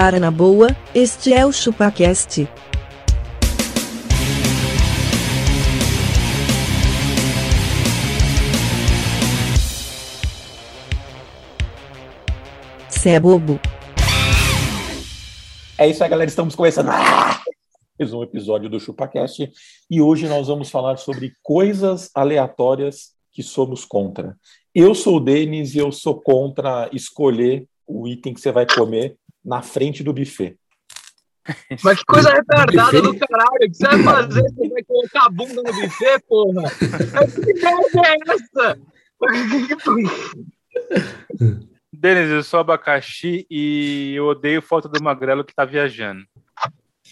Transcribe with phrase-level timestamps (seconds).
[0.00, 2.48] Cara na boa, este é o ChupaCast.
[12.88, 13.58] Cê é bobo.
[15.76, 16.28] É isso aí, galera.
[16.28, 16.86] Estamos começando
[17.98, 19.50] mais um episódio do ChupaCast
[19.90, 24.36] e hoje nós vamos falar sobre coisas aleatórias que somos contra.
[24.72, 29.16] Eu sou o Denis e eu sou contra escolher o item que você vai comer
[29.48, 30.56] na frente do buffet.
[31.82, 33.48] Mas que coisa retardada do caralho.
[33.54, 34.42] O que você vai fazer?
[34.42, 36.64] Você vai colocar a bunda no buffet, porra?
[37.34, 38.78] Que merda é essa?
[41.92, 46.20] Denis, eu sou abacaxi e eu odeio foto do magrelo que tá viajando.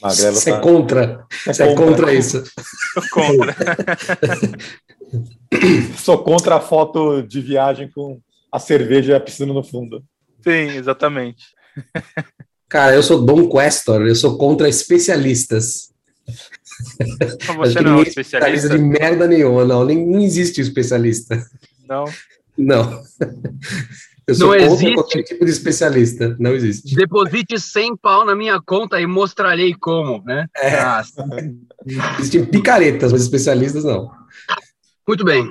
[0.03, 1.25] Magrelo Você tá- é contra.
[1.47, 1.87] Você é contra.
[1.87, 2.45] contra isso.
[2.92, 3.57] Sou contra.
[5.97, 8.20] Sou contra a foto de viagem com
[8.53, 10.05] a cerveja e a piscina no fundo.
[10.42, 11.47] Sim, exatamente.
[12.69, 15.93] Cara, eu sou Dom Questor, eu sou contra especialistas.
[17.59, 18.69] Você não é um ninguém especialista?
[18.69, 19.85] de merda nenhuma, não.
[19.85, 21.47] Nem, não existe especialista.
[21.89, 22.05] Não.
[22.59, 23.03] Não.
[24.27, 24.95] Eu sou Não contra existe?
[24.95, 26.37] qualquer tipo de especialista.
[26.41, 26.97] Não existe.
[26.97, 30.47] Deposite 100 pau na minha conta e mostrarei como, né?
[30.57, 30.83] É.
[30.83, 31.25] Nossa.
[32.19, 34.11] Existem picaretas, mas especialistas não.
[35.07, 35.49] Muito bem.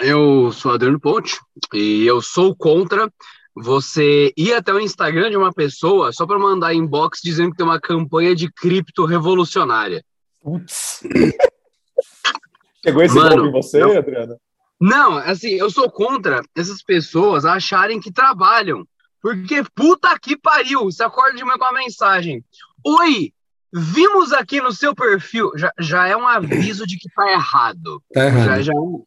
[0.00, 1.38] Eu sou Adriano Ponte
[1.74, 3.12] e eu sou contra
[3.56, 7.66] você ir até o Instagram de uma pessoa só para mandar inbox dizendo que tem
[7.66, 10.04] uma campanha de cripto revolucionária.
[10.40, 11.02] Putz.
[12.84, 14.36] Chegou esse Mano, em você, eu- Adriana?
[14.80, 18.84] Não, assim, eu sou contra essas pessoas acharem que trabalham.
[19.22, 22.44] Porque puta que pariu, você acorda de manhã com uma mensagem.
[22.84, 23.32] Oi,
[23.72, 25.50] vimos aqui no seu perfil.
[25.56, 28.02] Já, já é um aviso de que tá errado.
[28.12, 28.62] Tá Já, errado.
[28.62, 29.06] já é um-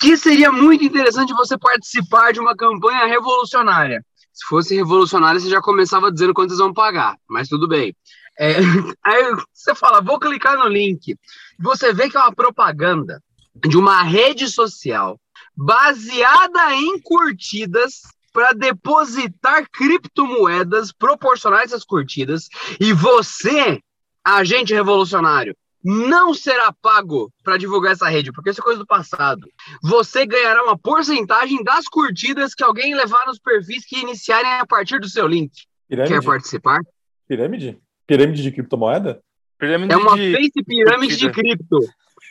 [0.00, 4.04] Que seria muito interessante você participar de uma campanha revolucionária.
[4.32, 7.94] Se fosse revolucionária, você já começava dizendo quanto vão pagar, mas tudo bem.
[8.38, 8.54] É,
[9.04, 11.16] aí você fala, vou clicar no link.
[11.58, 13.22] Você vê que é uma propaganda
[13.54, 15.20] de uma rede social
[15.54, 18.00] baseada em curtidas
[18.32, 22.48] para depositar criptomoedas proporcionais às curtidas
[22.80, 23.80] e você,
[24.24, 29.48] agente revolucionário, não será pago para divulgar essa rede, porque isso é coisa do passado.
[29.82, 35.00] Você ganhará uma porcentagem das curtidas que alguém levar nos perfis que iniciarem a partir
[35.00, 35.50] do seu link.
[35.88, 36.14] Pirâmide?
[36.14, 36.78] Quer participar?
[37.26, 37.78] Pirâmide?
[38.06, 39.22] Pirâmide de criptomoeda?
[39.58, 40.32] Pirâmide É uma de...
[40.32, 41.56] face pirâmide de curtida.
[41.56, 41.78] cripto.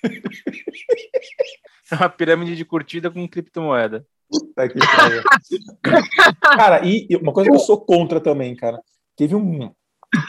[1.92, 4.06] é uma pirâmide de curtida com criptomoeda.
[4.30, 4.78] Puta que
[6.42, 8.80] cara, e e uma coisa que eu sou contra também, cara.
[9.16, 9.74] Teve um.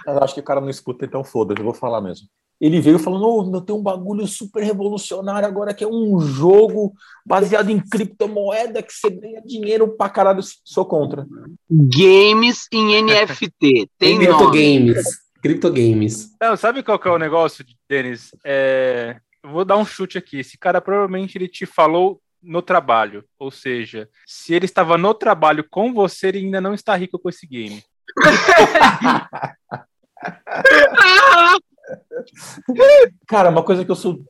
[0.07, 2.27] Eu acho que o cara não escuta, então foda-se, eu vou falar mesmo.
[2.61, 6.93] Ele veio falando: Ô, meu, tem um bagulho super revolucionário agora que é um jogo
[7.25, 10.43] baseado em criptomoeda que você ganha dinheiro pra caralho.
[10.65, 11.27] Sou contra.
[11.71, 13.89] Games em NFT.
[13.99, 14.19] Tem.
[14.19, 15.05] Criptogames.
[15.43, 16.37] Criptogames.
[16.39, 18.31] Não, sabe qual que é o negócio, Denis?
[18.45, 19.17] É...
[19.43, 20.41] Eu vou dar um chute aqui.
[20.41, 23.25] Esse cara provavelmente ele te falou no trabalho.
[23.39, 27.31] Ou seja, se ele estava no trabalho com você, ele ainda não está rico com
[27.31, 27.83] esse game.
[33.27, 34.25] Cara, uma coisa que eu sou.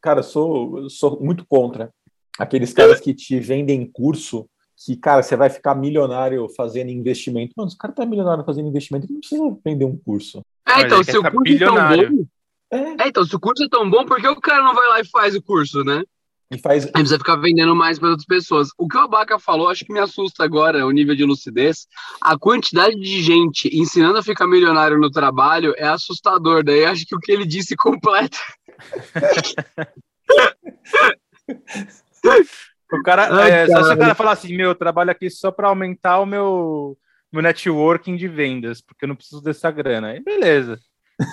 [0.00, 1.90] Cara, eu sou, sou muito contra.
[2.38, 7.54] Aqueles caras que te vendem curso que, cara, você vai ficar milionário fazendo investimento.
[7.56, 10.42] Mano, se o cara tá milionário fazendo investimento, ele não precisa vender um curso.
[10.68, 12.26] É, então, se o curso é tão bom.
[12.70, 14.86] É, É, então, se o curso é tão bom, por que o cara não vai
[14.88, 16.02] lá e faz o curso, né?
[16.50, 16.84] E faz.
[16.84, 18.68] Ele precisa ficar vendendo mais para outras pessoas.
[18.78, 21.86] O que o Abaca falou, acho que me assusta agora, o nível de lucidez.
[22.20, 26.62] A quantidade de gente ensinando a ficar milionário no trabalho é assustador.
[26.62, 28.38] Daí acho que o que ele disse completa.
[32.92, 35.50] O cara, Ai, é, só se o cara falar assim, meu, eu trabalho aqui só
[35.50, 36.96] para aumentar o meu,
[37.32, 40.08] meu networking de vendas, porque eu não preciso dessa grana.
[40.08, 40.78] Aí beleza.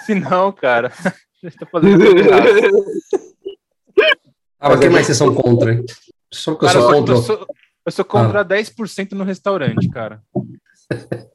[0.05, 0.89] Se não, cara,
[1.41, 2.03] você tá fazendo.
[4.63, 5.73] Ah, mas o que mais vocês são contra?
[5.73, 5.83] hein?
[6.33, 7.15] Só porque eu Cara, sou eu, contra.
[7.15, 7.47] eu sou,
[7.85, 10.21] eu sou contra 10% no restaurante, cara.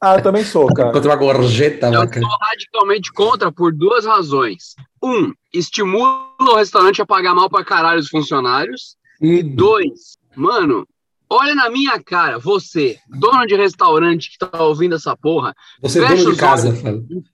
[0.00, 0.92] Ah, eu também sou, cara.
[0.92, 4.76] Contra uma gorjeta, Eu sou radicalmente contra por duas razões.
[5.02, 8.96] Um, estimula o restaurante a pagar mal pra caralho os funcionários.
[9.20, 9.56] E Hum.
[9.56, 10.86] dois, mano,
[11.30, 16.08] olha na minha cara, você, dono de restaurante que tá ouvindo essa porra, Você é
[16.08, 16.72] Fecha dono de casa.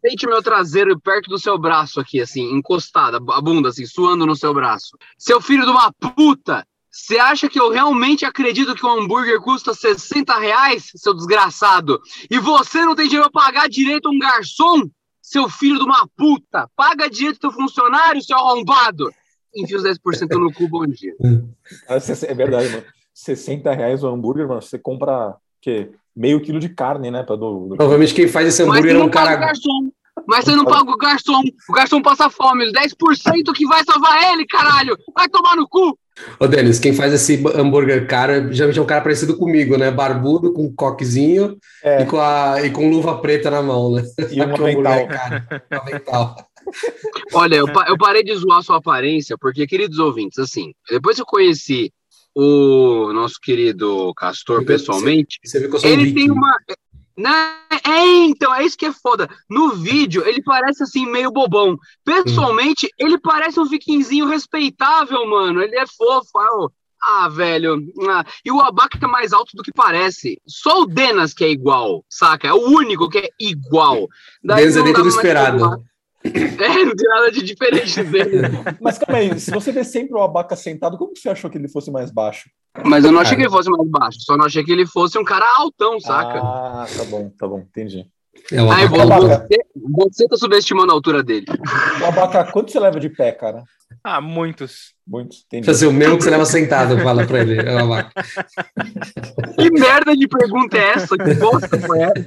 [0.05, 4.37] Sente meu traseiro perto do seu braço aqui, assim, encostada, a bunda, assim, suando no
[4.37, 4.97] seu braço.
[5.19, 6.67] Seu filho de uma puta!
[6.91, 12.01] Você acha que eu realmente acredito que um hambúrguer custa 60 reais, seu desgraçado?
[12.31, 14.89] E você não tem dinheiro pra pagar direito a um garçom?
[15.21, 16.69] Seu filho de uma puta!
[16.77, 19.11] Paga direito teu funcionário, seu arrombado!
[19.57, 21.15] Enfia os 10% no cu, bom dia.
[21.89, 22.85] Ah, É verdade, mano.
[23.15, 25.91] 60 reais o hambúrguer, mano, você compra o quê?
[26.17, 27.23] meio quilo de carne, né?
[27.25, 29.53] Pra do, do- Provavelmente quem faz esse hambúrguer é um cara.
[30.29, 31.41] Mas você não paga o garçom.
[31.69, 32.71] O garçom passa fome.
[32.73, 34.97] 10% que vai salvar ele, caralho.
[35.15, 35.99] Vai tomar no cu.
[36.39, 39.91] Ô, Denis, quem faz esse hambúrguer caro geralmente é um cara parecido comigo, né?
[39.91, 42.03] Barbudo, com coquezinho É.
[42.03, 44.05] e, com a, e com luva preta na mão, né?
[44.31, 44.93] E um que avental.
[44.95, 45.75] é.
[45.75, 46.37] Um avental.
[47.35, 51.23] Olha, eu, pa- eu parei de zoar sua aparência, porque, queridos ouvintes, assim, depois que
[51.23, 51.93] eu conheci
[52.35, 56.59] o nosso querido Castor pessoalmente, Você viu que eu sou ele tem uma.
[57.17, 57.31] Né?
[57.85, 59.29] É, então, é isso que é foda.
[59.49, 61.79] No vídeo, ele parece assim, meio bobão.
[62.05, 65.63] Pessoalmente, ele parece um viquinzinho respeitável, mano.
[65.63, 66.39] Ele é fofo.
[66.39, 66.71] ah, ô.
[67.01, 67.79] Ah, velho.
[68.09, 68.25] ah.
[68.45, 70.41] E o abaca é mais alto do que parece.
[70.47, 72.49] Só o Denas que é igual, saca?
[72.49, 74.09] É o único que é igual.
[74.43, 75.85] Denis é não dentro do esperado.
[76.65, 78.49] É, não tem nada de diferente dele.
[78.81, 81.59] Mas calma aí, se você vê sempre o abaca sentado, como que você achou que
[81.59, 82.49] ele fosse mais baixo?
[82.83, 83.43] Mas eu não achei Cara.
[83.43, 84.19] que ele fosse mais baixo.
[84.21, 86.41] Só não achei que ele fosse um cara altão, saca?
[86.41, 88.07] Ah, tá bom, tá bom, entendi.
[88.51, 91.47] É Aí, você, você tá subestimando a altura dele.
[92.01, 93.63] O abaca, quanto você leva de pé, cara?
[94.03, 94.95] Ah, muitos.
[95.07, 95.67] Muito, entendi.
[95.67, 97.61] Fazer o mesmo que você leva sentado, fala pra ele.
[97.61, 98.11] É abaca.
[99.57, 101.17] Que merda de pergunta é essa?
[101.17, 102.25] Que bosta foi essa?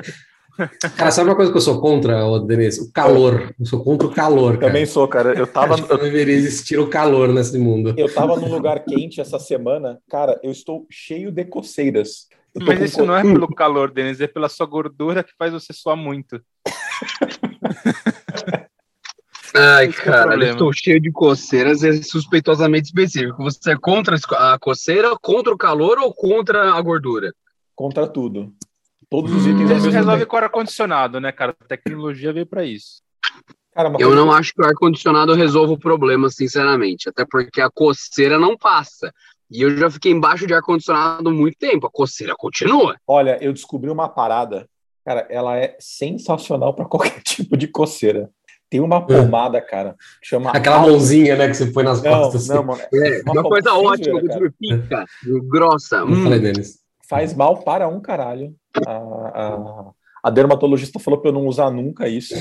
[0.98, 2.77] Cara, sabe uma coisa que eu sou contra, ô, Denis?
[2.80, 3.54] O calor.
[3.59, 4.68] Eu sou contra o calor, cara.
[4.68, 5.38] Também sou, cara.
[5.38, 7.94] Eu tava, Acho que não deveria existir o calor nesse mundo.
[7.98, 10.00] eu tava num lugar quente essa semana.
[10.09, 12.27] Cara, eu estou cheio de coceiras.
[12.56, 15.31] Eu tô Mas isso co- não é pelo calor, Denis, é pela sua gordura que
[15.38, 16.42] faz você suar muito.
[19.56, 20.51] Ai, é cara, eu problema.
[20.51, 23.44] estou cheio de coceiras é suspeitosamente específico.
[23.44, 27.33] Você é contra a coceira, contra o calor ou contra a gordura?
[27.75, 28.51] contra tudo.
[29.09, 30.31] Todos os itens Isso resolve tempo.
[30.31, 31.56] com ar-condicionado, né, cara?
[31.59, 33.01] A tecnologia veio pra isso.
[33.74, 37.07] Cara, uma Eu não acho que o ar-condicionado resolva o problema, sinceramente.
[37.09, 39.13] Até porque a coceira não passa.
[39.50, 41.88] E eu já fiquei embaixo de ar-condicionado há muito tempo.
[41.88, 42.98] A coceira continua.
[43.07, 44.68] Olha, eu descobri uma parada.
[45.06, 48.30] Cara, ela é sensacional para qualquer tipo de coceira.
[48.69, 50.51] Tem uma pomada, cara, chama.
[50.51, 52.50] Aquela mãozinha, né, que você põe nas Não, costas.
[52.50, 52.65] não, assim.
[52.68, 52.81] mano.
[52.94, 54.53] É, Uma uma pom- coisa ótima, que cara.
[54.60, 55.06] pica,
[55.48, 56.03] grossa.
[56.03, 56.24] Hum.
[56.24, 56.80] falei, Denis.
[57.09, 58.56] Faz mal para um caralho.
[58.86, 59.92] A, a,
[60.24, 62.36] a dermatologista falou pra eu não usar nunca isso.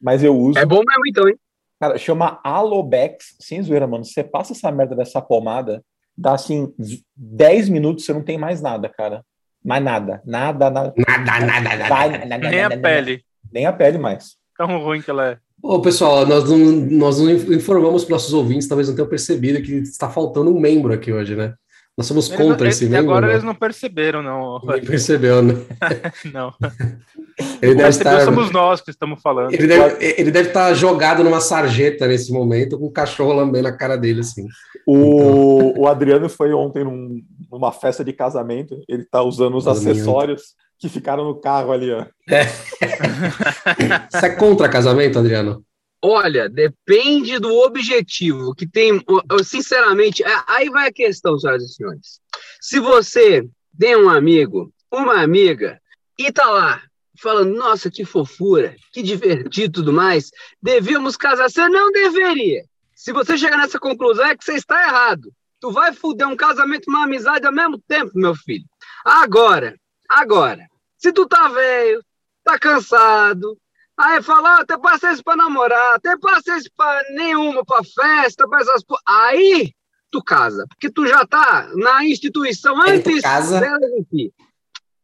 [0.00, 0.58] Mas eu uso.
[0.58, 1.36] É bom mesmo, então, hein?
[1.80, 3.36] Cara, chama Alobex.
[3.40, 4.04] Sem zoeira, mano.
[4.04, 5.82] Você passa essa merda dessa pomada,
[6.16, 6.72] dá assim
[7.16, 9.24] 10 minutos, você não tem mais nada, cara.
[9.64, 10.22] Mais nada.
[10.24, 10.94] Nada, nada.
[10.96, 11.88] Nada, nada, nada.
[11.88, 13.24] Vai, nada, Nem a nada, pele.
[13.52, 14.36] Nem a pele mais.
[14.56, 15.38] Tão ruim que ela é.
[15.62, 19.74] Ô, pessoal, nós não, nós não informamos para nossos ouvintes, talvez não tenham percebido que
[19.74, 21.54] está faltando um membro aqui hoje, né?
[22.00, 23.10] Nós somos Eles contra não- esse eles- membro.
[23.10, 23.32] agora não?
[23.34, 24.58] eles não perceberam, não.
[24.64, 25.54] Ninguém percebeu, né?
[26.32, 26.54] Não.
[27.60, 28.24] Ele deve estar.
[28.24, 29.52] somos nós que estamos falando.
[29.52, 33.72] Ele deve, ele deve estar jogado numa sarjeta nesse momento, com o cachorro lambendo a
[33.72, 34.46] cara dele, assim.
[34.86, 37.20] O, o Adriano foi ontem num-
[37.52, 38.82] numa festa de casamento.
[38.88, 39.90] Ele tá usando os Casamento.
[39.92, 40.42] acessórios
[40.78, 42.06] que ficaram no carro ali, ó.
[44.10, 45.62] Você é contra casamento, Adriano?
[46.02, 48.54] Olha, depende do objetivo.
[48.54, 49.04] Que tem,
[49.44, 52.20] sinceramente, é- aí vai a questão, senhoras e senhores.
[52.60, 53.46] Se você
[53.78, 55.80] tem um amigo, uma amiga,
[56.18, 56.82] e tá lá
[57.20, 60.30] falando, nossa, que fofura, que divertido tudo mais,
[60.62, 61.50] devíamos casar.
[61.50, 62.64] Você não deveria.
[62.94, 65.30] Se você chegar nessa conclusão, é que você está errado.
[65.60, 68.64] Tu vai fuder um casamento e uma amizade ao mesmo tempo, meu filho.
[69.04, 69.74] Agora,
[70.08, 72.02] agora, se tu tá velho,
[72.42, 73.56] tá cansado,
[74.02, 78.82] Aí fala, ah, tem paciência pra namorar, tem paciência pra nenhuma pra festa, pra essas.
[79.06, 79.74] Aí
[80.10, 83.60] tu casa, porque tu já tá na instituição Aí antes casa.
[83.60, 84.32] dela existir.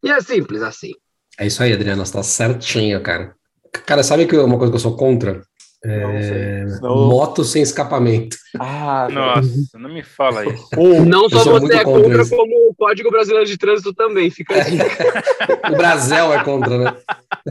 [0.02, 0.92] E é simples assim.
[1.38, 3.36] É isso aí, Adriano, você tá certinho, cara.
[3.84, 5.42] Cara, sabe que uma coisa que eu sou contra?
[5.85, 6.66] Não É...
[6.68, 8.37] Senão- Moto sem escapamento.
[8.59, 10.66] Ah, Nossa, não me fala isso.
[11.06, 12.35] Não só você é contra isso.
[12.37, 14.78] como o Código Brasileiro de Trânsito também, fica aí.
[15.73, 16.97] O Brasil é contra, né?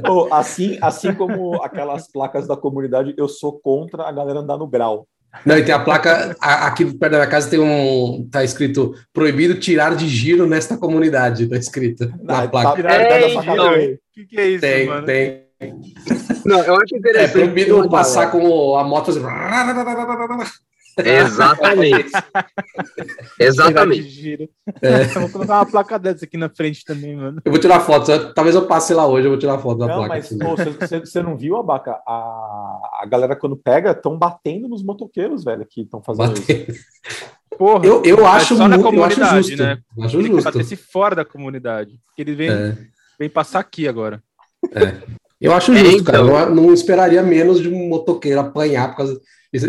[0.07, 4.67] ou assim, assim como aquelas placas da comunidade, eu sou contra a galera andar no
[4.67, 5.07] grau.
[5.45, 8.93] Não, e tem a placa, a- aqui perto da minha casa tem um, tá escrito,
[9.13, 12.81] proibido tirar de giro nesta comunidade, tá escrito na Ah, placa.
[12.83, 13.41] tá É, então.
[13.43, 13.93] sacanagem.
[13.95, 15.05] O que, que é isso, Tem, mano?
[15.05, 15.44] tem.
[16.45, 17.31] Não, eu acho É interessante.
[17.31, 19.21] proibido uma passar com a moto assim.
[20.97, 22.11] Exatamente.
[23.39, 24.49] Exatamente.
[24.81, 25.01] É.
[25.15, 27.41] Eu Vou colocar uma placa dessa aqui na frente também, mano.
[27.43, 29.95] Eu vou tirar foto, talvez eu passe lá hoje, eu vou tirar foto da Não,
[29.95, 30.09] placa.
[30.09, 30.37] mas assim.
[30.39, 31.99] pô, você- você não viu, Abaca?
[32.07, 36.41] A, a galera, quando pega, estão batendo nos motoqueiros, velho, que estão fazendo isso.
[36.47, 36.75] Bater.
[37.57, 39.63] Porra, Eu, eu acho só na muito, eu acho comunidade, justo.
[39.63, 39.77] né?
[40.01, 40.43] Acho tem que justo.
[40.43, 41.97] bater se fora da comunidade.
[42.07, 42.77] Porque ele vem, É.
[43.19, 44.21] vem passar aqui agora.
[45.39, 46.19] Eu acho É, justo, cara.
[46.19, 46.39] então.
[46.39, 49.19] Eu não esperaria menos de um motoqueiro apanhar por causa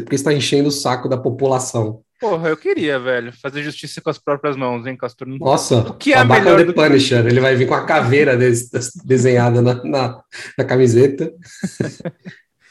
[0.01, 2.01] porque está enchendo o saco da população.
[2.21, 5.29] Porra, eu queria, velho, fazer justiça com as próprias mãos, hein, Castor?
[5.29, 7.27] Não- Nossa, O que é Abaca melhor the do que Punisher.
[7.27, 10.21] Ele vai vir com a caveira des- des- desenhada na, na,
[10.57, 11.31] na camiseta.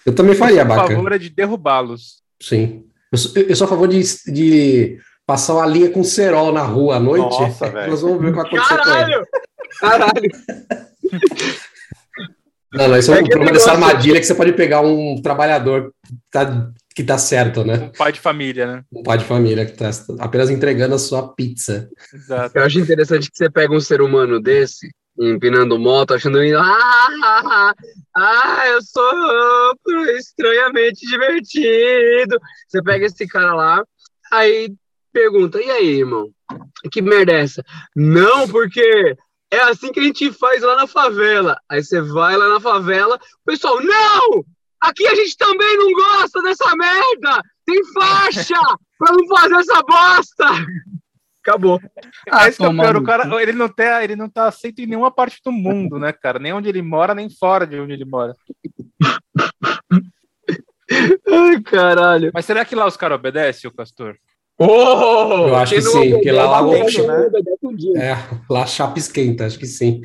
[0.05, 0.93] Eu também faria, A Abaca.
[0.93, 2.21] favor é de derrubá-los.
[2.41, 2.83] Sim.
[3.11, 4.01] Eu sou, eu sou a favor de,
[4.33, 4.97] de
[5.27, 7.23] passar uma linha com cerol na rua à noite.
[7.39, 7.91] Nossa, velho.
[7.91, 8.77] Nós vamos ver o que vai acontecer.
[8.83, 9.25] Caralho!
[9.79, 10.31] Caralho!
[12.75, 15.93] Não, não, isso é, É o problema dessa armadilha que você pode pegar um trabalhador
[16.07, 17.89] que tá, que tá certo, né?
[17.93, 18.83] Um pai de família, né?
[18.93, 19.89] Um pai de família que tá
[20.19, 21.89] apenas entregando a sua pizza.
[22.13, 22.57] Exato.
[22.57, 26.37] Eu acho interessante que você pega um ser humano desse, empinando moto, achando.
[26.57, 27.73] Ah, ah, ah,
[28.15, 29.75] ah, eu sou
[30.17, 32.37] estranhamente divertido.
[32.67, 33.83] Você pega esse cara lá,
[34.31, 34.73] aí
[35.13, 36.29] pergunta: e aí, irmão?
[36.91, 37.63] Que merda é essa?
[37.95, 39.15] Não, porque
[39.51, 41.57] é assim que a gente faz lá na favela.
[41.69, 44.43] Aí você vai lá na favela, o pessoal, não!
[44.81, 47.41] Aqui a gente também não gosta dessa merda!
[47.65, 48.59] Tem faixa
[48.97, 50.45] pra não fazer essa bosta!
[51.41, 51.79] Acabou.
[52.31, 54.79] Ah, esse que é o pior, o cara, ele não, tá, ele não tá aceito
[54.81, 56.39] em nenhuma parte do mundo, né, cara?
[56.39, 58.33] Nem onde ele mora, nem fora de onde ele mora.
[61.27, 62.31] Ai, caralho.
[62.33, 64.17] Mas será que lá os caras obedecem, o Castor?
[64.57, 67.29] Oh, Eu acho que sim, porque lá o- obedece, né?
[67.75, 67.99] dia.
[67.99, 68.17] É,
[68.49, 70.01] lá a chapa esquenta, acho que sim.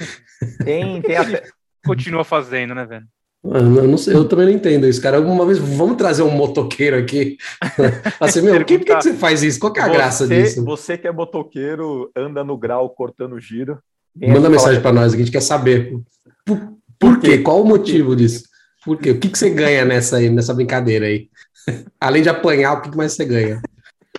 [0.65, 1.43] Tem, tem até.
[1.87, 3.07] Continua fazendo, né, velho?
[3.43, 5.19] Mano, Eu, não sei, eu também não entendo isso, cara.
[5.19, 7.39] Uma vez, vamos trazer um motoqueiro aqui.
[8.21, 9.59] Assim, meu, por que, por que você faz isso?
[9.59, 10.65] Qual que é a graça você, disso?
[10.65, 13.79] Você que é motoqueiro, anda no grau cortando giro.
[14.15, 15.97] Manda mensagem pra nós, a gente quer saber.
[16.45, 16.61] Por,
[16.99, 17.39] por quê?
[17.39, 18.43] Qual o motivo disso?
[18.85, 19.13] Por quê?
[19.13, 21.29] O que, que você ganha nessa, aí, nessa brincadeira aí?
[21.99, 23.63] Além de apanhar, o que mais você ganha?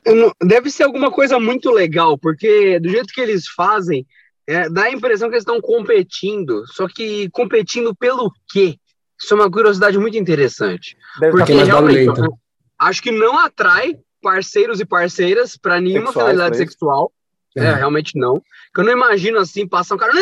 [0.05, 4.05] Não- Deve ser alguma coisa muito legal, porque do jeito que eles fazem,
[4.47, 6.63] é, dá a impressão que eles estão competindo.
[6.67, 8.75] Só que competindo pelo quê?
[9.21, 10.97] Isso é uma curiosidade muito interessante.
[11.19, 12.37] Deve Porque realmente, eu
[12.79, 16.71] acho que não atrai parceiros e parceiras para nenhuma Sexuais finalidade pra isso.
[16.71, 17.11] sexual.
[17.55, 17.73] É, É.
[17.75, 18.41] realmente não.
[18.73, 20.13] Que eu não imagino assim, passar um cara.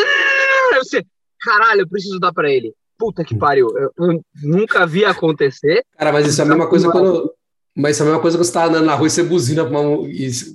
[0.76, 1.06] Eu sei,
[1.42, 2.74] caralho, eu preciso dar pra ele.
[2.98, 3.68] Puta que pariu.
[3.78, 5.86] Eu, eu nunca vi acontecer.
[5.98, 7.32] Cara, mas isso é a mesma coisa quando.
[7.80, 9.64] Mas isso é a mesma coisa que você tá andando na rua e você buzina
[9.64, 10.06] uma.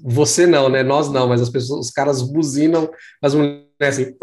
[0.04, 0.82] Você não, né?
[0.82, 2.90] Nós não, mas as pessoas, os caras buzinam,
[3.22, 4.14] as mulheres assim.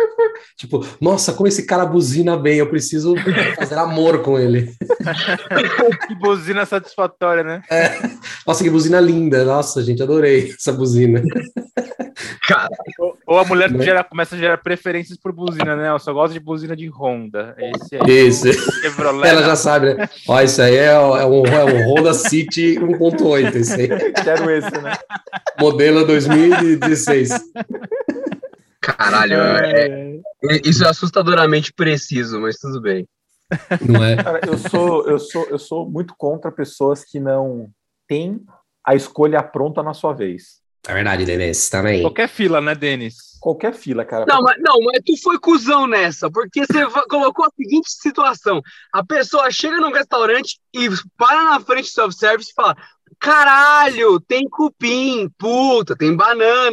[0.58, 3.16] Tipo, nossa, como esse cara buzina bem, eu preciso
[3.58, 4.72] fazer amor com ele.
[6.08, 7.62] Que buzina satisfatória, né?
[8.46, 9.44] Nossa, que buzina linda.
[9.46, 11.22] Nossa, gente, adorei essa buzina.
[13.00, 13.84] Ou- Ou a mulher Né?
[13.84, 15.90] gera- começa a gerar preferências por buzina, né?
[15.90, 17.56] Eu só gosto de buzina de Honda.
[17.58, 18.28] Esse aí.
[18.28, 18.52] Isso.
[18.82, 19.30] Chevrolet.
[19.30, 20.10] Ela já sabe, né?
[20.28, 23.88] Ó, isso aí é, é um, é um Honda City 1.8, esse aí.
[24.24, 24.94] Quero esse, né?
[25.60, 27.30] Modelo 2016.
[28.82, 30.20] Caralho, é- é-
[30.64, 33.08] isso é assustadoramente preciso, mas tudo bem.
[33.88, 34.16] Não é?
[34.16, 37.70] Cara, eu sou, eu sou, eu sou muito contra pessoas que não
[38.08, 38.42] têm
[38.86, 40.62] a escolha pronta na sua vez.
[40.88, 42.02] É verdade, Denis, também.
[42.02, 43.38] Qualquer fila, né, Denis?
[43.40, 44.26] Qualquer fila, cara.
[44.28, 49.06] Não, mas, não, mas tu foi cuzão nessa, porque você colocou a seguinte situação: a
[49.06, 52.76] pessoa chega num restaurante e para na frente do self-service e fala:
[53.20, 56.72] caralho, tem cupim, puta, tem banana.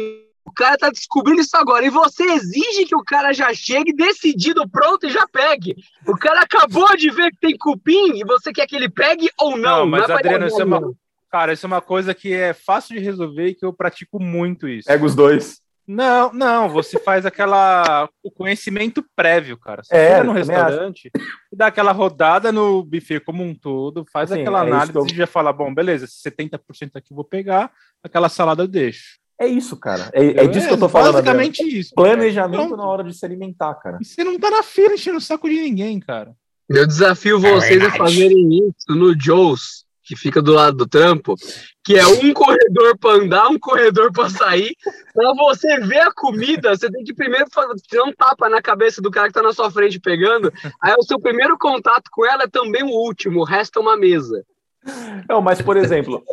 [0.49, 1.85] O cara tá descobrindo isso agora.
[1.85, 5.75] E você exige que o cara já chegue decidido, pronto e já pegue.
[6.07, 9.51] O cara acabou de ver que tem cupim e você quer que ele pegue ou
[9.51, 9.79] não.
[9.81, 10.95] Não, mas, é pra Adriano, isso é uma- não.
[11.31, 14.67] Cara, isso é uma coisa que é fácil de resolver e que eu pratico muito
[14.67, 14.87] isso.
[14.87, 15.61] Pega os dois.
[15.87, 18.09] Não, não, você faz aquela.
[18.23, 19.83] o conhecimento prévio, cara.
[19.83, 21.09] Você É, no restaurante
[21.51, 25.05] e dá aquela rodada no buffet como um todo, faz Assim, aquela é análise eu-
[25.05, 27.71] e já fala: bom, beleza, 70% aqui eu vou pegar,
[28.03, 29.17] aquela salada eu deixo.
[29.39, 30.09] É isso, cara.
[30.13, 31.17] É, é disso que eu tô falando.
[31.17, 31.39] Adriano.
[31.39, 31.95] Basicamente isso.
[31.95, 32.77] Planejamento Pronto.
[32.77, 33.97] na hora de se alimentar, cara.
[34.01, 36.35] E você não tá na fila enchendo o saco de ninguém, cara.
[36.67, 41.35] Eu desafio vocês a fazerem isso no Joe's, que fica do lado do trampo,
[41.83, 44.75] que é um corredor para andar, um corredor para sair.
[45.13, 47.45] Para você ver a comida, você tem que primeiro
[47.89, 50.53] tirar um tapa na cabeça do cara que tá na sua frente pegando.
[50.81, 53.95] Aí o seu primeiro contato com ela é também o último, o resto é uma
[53.95, 54.45] mesa.
[55.27, 56.23] Não, mas, por exemplo,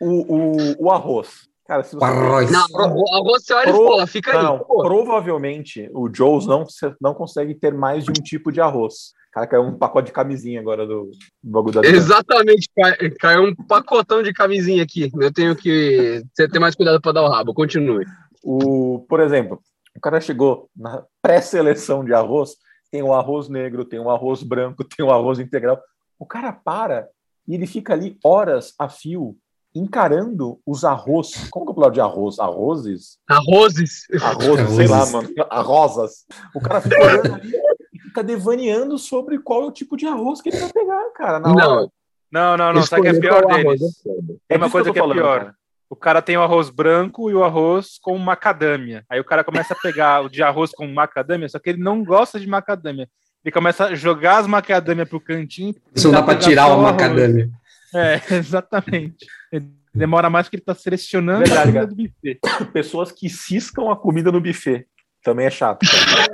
[0.00, 1.47] o, o, o arroz.
[1.68, 2.50] Cara, se você.
[2.50, 4.42] Não, agora você olha e Pro- fala, fica aí.
[4.42, 4.82] Não, pô.
[4.82, 6.64] provavelmente o Joe's não,
[6.98, 9.12] não consegue ter mais de um tipo de arroz.
[9.30, 11.10] Cara, caiu um pacote de camisinha agora do,
[11.42, 15.10] do bagulho da Exatamente, cai- caiu um pacotão de camisinha aqui.
[15.20, 17.52] Eu tenho que você ter mais cuidado para dar o rabo.
[17.52, 18.06] Continue.
[18.42, 19.60] O, por exemplo,
[19.94, 22.52] o cara chegou na pré-seleção de arroz,
[22.90, 25.78] tem o arroz negro, tem o arroz branco, tem o arroz integral.
[26.18, 27.06] O cara para
[27.46, 29.36] e ele fica ali horas a fio
[29.74, 31.48] encarando os arroz.
[31.50, 32.38] Como que é o plural de arroz?
[32.38, 33.18] Arrozes?
[33.28, 34.06] Arrozes.
[34.22, 35.28] Arrozes, sei lá, mano.
[35.50, 36.24] Arrosas.
[36.54, 37.52] O cara fica olhando ali
[37.94, 41.38] e fica devaneando sobre qual é o tipo de arroz que ele vai pegar, cara.
[41.38, 41.58] Na hora.
[41.58, 41.92] Não,
[42.30, 42.82] Não, não, não.
[42.82, 43.82] Sabe que é pior deles?
[44.06, 44.10] é.
[44.48, 45.38] Tem uma coisa eu que é falando, pior.
[45.40, 45.54] cara.
[45.90, 49.04] O cara tem o arroz branco e o arroz com macadâmia.
[49.08, 52.04] Aí o cara começa a pegar o de arroz com macadâmia, só que ele não
[52.04, 53.08] gosta de macadâmia.
[53.42, 55.74] Ele começa a jogar as macadâmia pro cantinho.
[55.94, 57.48] Isso não dá pra tirar o macadâmia.
[57.94, 59.26] É, exatamente.
[59.52, 61.86] Ele demora mais porque ele tá selecionando Verdade, a comida cara.
[61.86, 62.40] do buffet.
[62.72, 64.86] Pessoas que ciscam a comida no buffet.
[65.22, 65.84] Também é chato.
[65.84, 66.28] cara.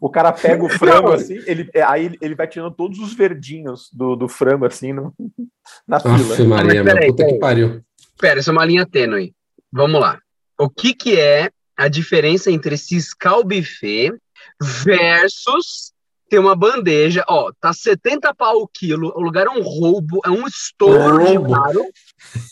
[0.00, 3.90] o cara pega o frango assim, ele, é, aí ele- vai tirando todos os verdinhos
[3.92, 5.14] do, do frango assim no-
[5.86, 6.14] na fila.
[6.14, 7.82] Aff, Maria, Mas peraí, puta que pariu.
[8.18, 9.34] Pera, essa é uma linha tênue.
[9.70, 10.18] Vamos lá.
[10.58, 14.12] O que que é a diferença entre ciscar o buffet
[14.60, 15.91] versus
[16.32, 17.22] ter uma bandeja?
[17.28, 21.52] Ó, tá 70 pau o quilo, o lugar é um roubo, é um estouro de
[21.52, 21.84] caro.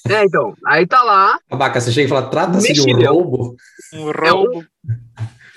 [0.07, 3.57] É, então, aí tá lá, Abaca, você chega e fala, trata-se de um roubo?
[3.95, 4.67] Um roubo.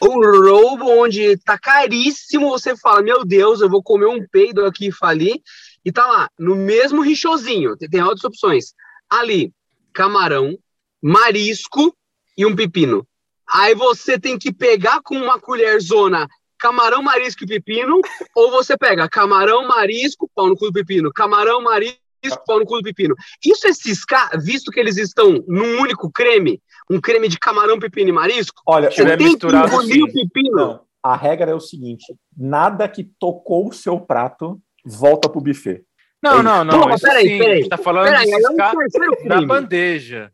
[0.02, 4.88] um roubo onde tá caríssimo, você fala, meu Deus, eu vou comer um peido aqui
[4.88, 5.36] e falir,
[5.84, 8.74] e tá lá, no mesmo richozinho, tem, tem outras opções.
[9.10, 9.52] Ali,
[9.94, 10.58] camarão,
[11.02, 11.94] marisco
[12.38, 13.06] e um pepino.
[13.54, 16.26] Aí você tem que pegar com uma colherzona
[16.68, 18.00] camarão, marisco e pepino,
[18.34, 22.00] ou você pega camarão, marisco, pau no cu do pepino, camarão, marisco,
[22.48, 23.14] pau no cu do pepino.
[23.46, 28.10] Isso é ciscar, visto que eles estão num único creme, um creme de camarão, pepino
[28.10, 30.04] e marisco, Olha, você tem que misturado, engolir sim.
[30.04, 30.56] o pepino.
[30.56, 35.84] Não, a regra é o seguinte: nada que tocou o seu prato volta pro buffet.
[36.24, 36.80] Não, não, não.
[36.80, 37.52] Não, mas isso peraí, sim, peraí.
[37.52, 40.32] A gente tá falando Peraí, de é um ciscar terceiro na bandeja.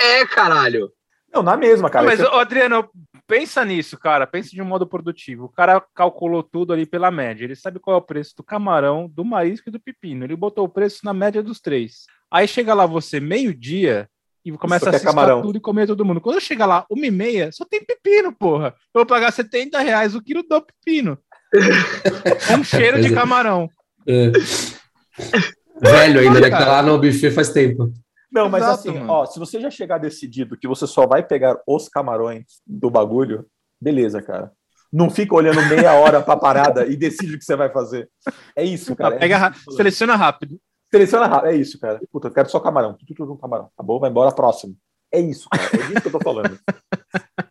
[0.00, 0.90] É, caralho.
[1.32, 2.04] Não, na mesma, cara.
[2.06, 2.88] Não, mas, Você- ô, Adriano,
[3.30, 4.26] pensa nisso, cara.
[4.26, 5.44] Pensa de um modo produtivo.
[5.44, 7.44] O cara calculou tudo ali pela média.
[7.44, 10.24] Ele sabe qual é o preço do camarão, do marisco e do pepino.
[10.24, 12.06] Ele botou o preço na média dos três.
[12.28, 14.08] Aí chega lá você, meio-dia,
[14.44, 15.42] e começa a ciscar camarão.
[15.42, 16.20] tudo e comer todo mundo.
[16.20, 18.74] Quando chega lá, uma e meia, só tem pepino, porra.
[18.92, 21.16] Eu vou pagar 70 reais o quilo do pepino.
[22.48, 23.14] Com cheiro de é.
[23.14, 23.70] camarão.
[24.08, 24.32] É.
[25.80, 26.50] Velho ainda, né?
[26.50, 27.92] Que tá lá no buffet faz tempo.
[28.30, 29.12] Não, mas Exato, assim, mano.
[29.12, 33.46] ó, se você já chegar decidido que você só vai pegar os camarões do bagulho,
[33.80, 34.52] beleza, cara.
[34.92, 38.08] Não fica olhando meia hora pra parada e decide o que você vai fazer.
[38.56, 39.14] É isso, cara.
[39.14, 39.72] Tá, pega, é isso.
[39.72, 40.60] seleciona rápido.
[40.90, 41.50] Seleciona rápido.
[41.50, 42.00] É isso, cara.
[42.12, 42.94] Puta, eu quero só camarão.
[42.94, 43.70] Tudo, tudo um camarão.
[43.74, 44.76] Acabou, vai embora, próximo.
[45.12, 45.64] É isso, cara.
[45.74, 46.58] É disso que eu tô falando.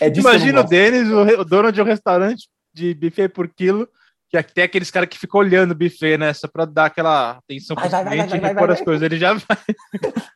[0.00, 0.64] É Imagina o.
[0.64, 3.88] Denis, o, o dono de um restaurante de buffet por quilo,
[4.30, 6.32] que tem aqueles caras que ficam olhando o buffet, né?
[6.32, 9.02] Só pra dar aquela atenção Vai, pro vai, vai, cliente vai, e repor as coisas.
[9.02, 9.42] Ele já vai.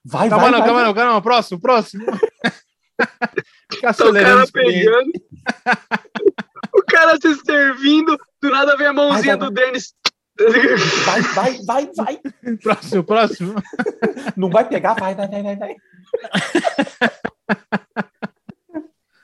[0.05, 0.85] Vai, Calma, vai, não, vai, calma, vai.
[0.85, 1.22] não, calma, não.
[1.22, 2.05] Próximo, próximo.
[3.72, 5.11] Fica Tá o acelerando cara pegando.
[6.74, 9.94] o cara se servindo, do nada vem a mãozinha do Denis.
[11.05, 12.20] Vai, vai, vai, vai.
[12.62, 13.55] Próximo, próximo.
[14.37, 15.76] Não vai pegar, vai, vai, vai, vai, vai.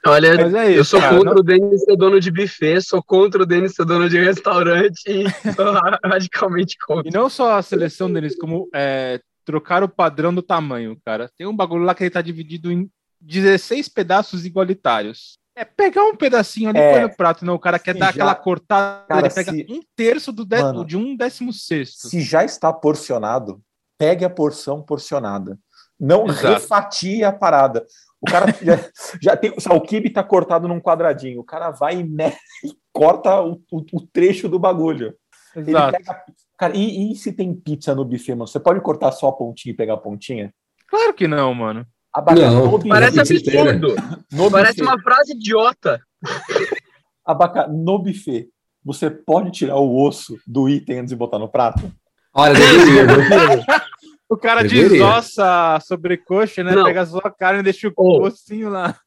[0.09, 0.79] Olha, é isso.
[0.79, 3.75] eu sou cara, contra não- o Denis ser dono de buffet, sou contra o Denis
[3.75, 5.73] ser dono de restaurante e sou
[6.05, 7.09] radicalmente contra.
[7.09, 11.31] E não só a seleção deles, como é, trocar o padrão do tamanho, cara.
[11.37, 12.89] Tem um bagulho lá que ele tá dividido em
[13.21, 15.39] 16 pedaços igualitários.
[15.59, 16.93] É pegar um pedacinho ali e É.
[16.93, 17.55] põe no prato, não.
[17.55, 20.61] O cara quer dar já- aquela cortada, Cara, ele pega se- um terço do de-
[20.61, 22.09] Mano, de um décimo sexto.
[22.09, 23.61] Se já está porcionado,
[23.99, 25.59] pegue a porção porcionada.
[25.99, 26.49] Não Exato.
[26.49, 27.87] refatie a parada.
[28.27, 28.91] O cara já,
[29.23, 29.59] já tem.
[29.61, 31.41] sabe, O kibe tá cortado num quadradinho.
[31.41, 32.29] O cara vai e, me-
[32.65, 35.15] e corta o, o- o trecho do bagulho.
[35.55, 35.93] Ele Exato.
[35.97, 36.23] pega-
[36.59, 38.47] cara, e, e se tem pizza no buffet, mano?
[38.47, 40.53] Você pode cortar só a pontinha e pegar a pontinha?
[40.89, 41.87] Claro que não, mano.
[42.15, 42.65] Abaca, Não.
[42.65, 43.71] no buffet, Parece inteira.
[43.73, 43.95] absurdo.
[44.51, 46.01] Parece buffet, uma frase idiota.
[47.25, 48.49] abaca, no buffet,
[48.85, 51.93] você pode tirar o osso do item antes de botar no prato?
[52.35, 52.55] Olha?
[54.29, 54.89] O cara Deveria.
[54.89, 56.75] desossa a sobrecoxa, né?
[56.75, 56.85] Não.
[56.85, 58.23] Pega só a carne e deixa o Oh.
[58.27, 58.99] ossinho lá.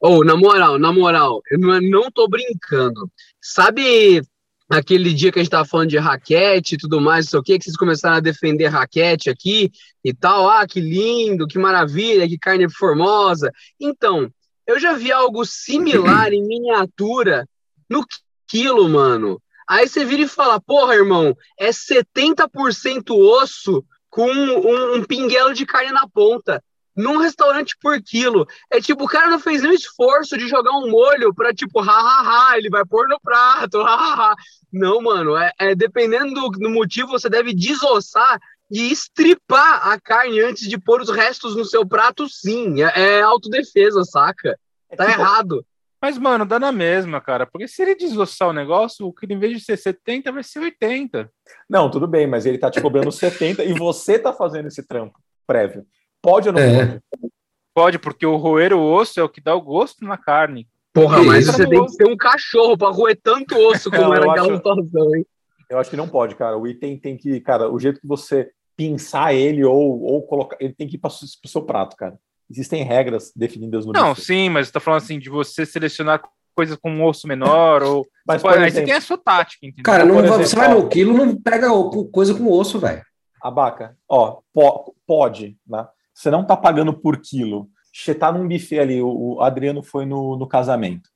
[0.00, 3.10] Ou, na moral, na moral, eu não, não tô brincando.
[3.40, 4.22] Sabe
[4.70, 7.42] aquele dia que a gente tava falando de raquete e tudo mais, não sei o
[7.42, 9.70] quê, que vocês começaram a defender raquete aqui
[10.04, 10.48] e tal?
[10.48, 13.50] Ah, que lindo, que maravilha, que carne formosa.
[13.80, 14.30] Então,
[14.66, 17.48] eu já vi algo similar em miniatura
[17.90, 18.04] no
[18.46, 19.42] quilo, mano.
[19.68, 25.64] Aí você vira e fala, porra, irmão, é 70% osso com um, um pinguelo de
[25.64, 26.62] carne na ponta.
[26.94, 28.46] Num restaurante por quilo.
[28.70, 32.58] É tipo, o cara não fez nenhum esforço de jogar um molho pra, tipo, hahaha,
[32.58, 34.34] ele vai pôr no prato, hahaha.
[34.70, 38.38] Não, mano, é, é dependendo do, do motivo, você deve desossar
[38.70, 42.82] e estripar a carne antes de pôr os restos no seu prato, sim.
[42.82, 44.58] É, é autodefesa, saca?
[44.90, 45.64] É Tá tipo, errado.
[46.02, 47.46] Mas, mano, dá na mesma, cara.
[47.46, 50.58] Porque se ele desossar o negócio, o que em vez de ser 70, vai ser
[50.58, 51.30] 80.
[51.70, 55.16] Não, tudo bem, mas ele tá te cobrando 70 e você tá fazendo esse trampo
[55.46, 55.86] prévio.
[56.20, 56.86] Pode ou não É.
[56.86, 57.32] pode?
[57.74, 60.68] Pode, porque o roer o osso é o que dá o gosto na carne.
[60.92, 64.26] Porra, mas você tem que ser um cachorro pra roer tanto osso como Não, era
[64.26, 65.26] eu aquela acho- hein?
[65.70, 66.58] Eu acho que não pode, cara.
[66.58, 70.56] O item tem que, cara, o jeito que você pinçar ele ou, ou colocar.
[70.60, 72.18] Ele tem que ir para o seu prato, cara.
[72.52, 74.24] Existem regras definidas no Não, buffet.
[74.26, 76.20] sim, mas você tá falando assim de você selecionar
[76.54, 78.06] coisas com um osso menor ou.
[78.28, 79.82] Mas, Pô, por aí você exemplo, tem a sua tática, entendeu?
[79.84, 81.68] Cara, não exemplo, você vai no quilo, não pega
[82.12, 83.02] coisa com osso, velho.
[83.42, 85.88] Abaca, ó, po- pode, né?
[86.14, 87.68] Você não tá pagando por quilo.
[87.92, 91.08] Você tá num buffet ali, o, o Adriano foi no, no casamento.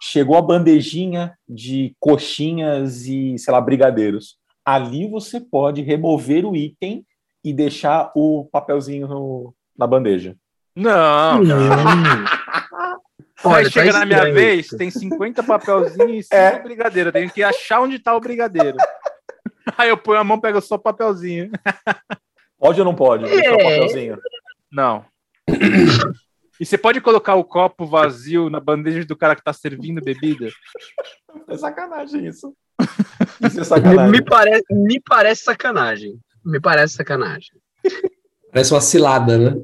[0.00, 4.36] Chegou a bandejinha de coxinhas e, sei lá, brigadeiros.
[4.64, 7.04] Ali você pode remover o item
[7.44, 10.36] e deixar o papelzinho no- na bandeja.
[10.76, 11.40] Não.
[11.42, 12.96] Aí
[13.44, 14.76] Olha, chega tá na minha vez, isso.
[14.78, 16.58] tem 50 papelzinhos e 5 É.
[16.62, 17.08] brigadeiro.
[17.08, 18.76] Eu tenho que achar onde tá o brigadeiro.
[19.78, 21.50] Aí eu ponho a mão, pego só o papelzinho.
[22.58, 23.24] Pode ou não pode?
[23.24, 23.50] O É.
[23.50, 24.18] papelzinho.
[24.70, 25.04] Não.
[26.58, 30.48] E você pode colocar o copo vazio na bandeja do cara que tá servindo bebida?
[31.48, 32.54] É sacanagem isso.
[33.42, 34.10] Isso é Me, sacanagem.
[34.10, 36.18] me parece, me parece sacanagem.
[36.44, 37.52] Me parece sacanagem.
[38.52, 39.54] Parece uma cilada, né?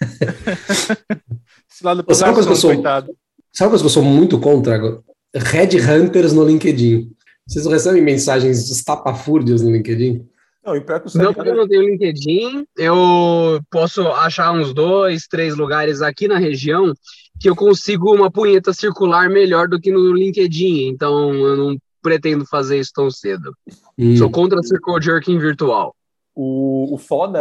[1.70, 3.14] Esse lado Pô, sabe uma coisa que eu sou- coitado.
[3.52, 4.74] Sabe que eu sou muito contra?
[4.76, 5.00] agora?
[5.34, 7.10] Red Hunters no LinkedIn.
[7.46, 10.24] Vocês não recebem mensagens estapafúrdias no LinkedIn?
[10.64, 14.74] Não, e pior que o Não, porque eu não tenho LinkedIn, eu posso achar uns
[14.74, 16.92] dois, três lugares aqui na região
[17.40, 22.44] que eu consigo uma punheta circular melhor do que no LinkedIn, então eu não pretendo
[22.46, 23.54] fazer isso tão cedo.
[23.98, 24.16] Hum.
[24.16, 25.94] Sou contra circle jerking virtual.
[26.42, 27.38] O, o foda,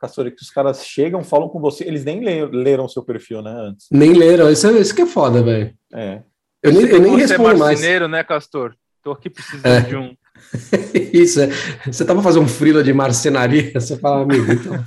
[0.00, 3.02] Castor, é que os caras chegam, falam com você, eles nem le- leram o seu
[3.02, 3.88] perfil, né, antes.
[3.90, 4.48] Nem leram.
[4.48, 5.74] Isso, é- isso que é foda, velho.
[5.92, 6.22] É.
[6.62, 7.60] Eu nem, eu nem Você é respondo mais.
[7.80, 8.76] marceneiro, né, Castor?
[9.02, 9.80] Tô aqui precisando É.
[9.80, 10.14] de um.
[11.12, 11.48] Isso, é.
[11.90, 14.74] Você tava fazendo um frila de marcenaria, você fala, amigo, então.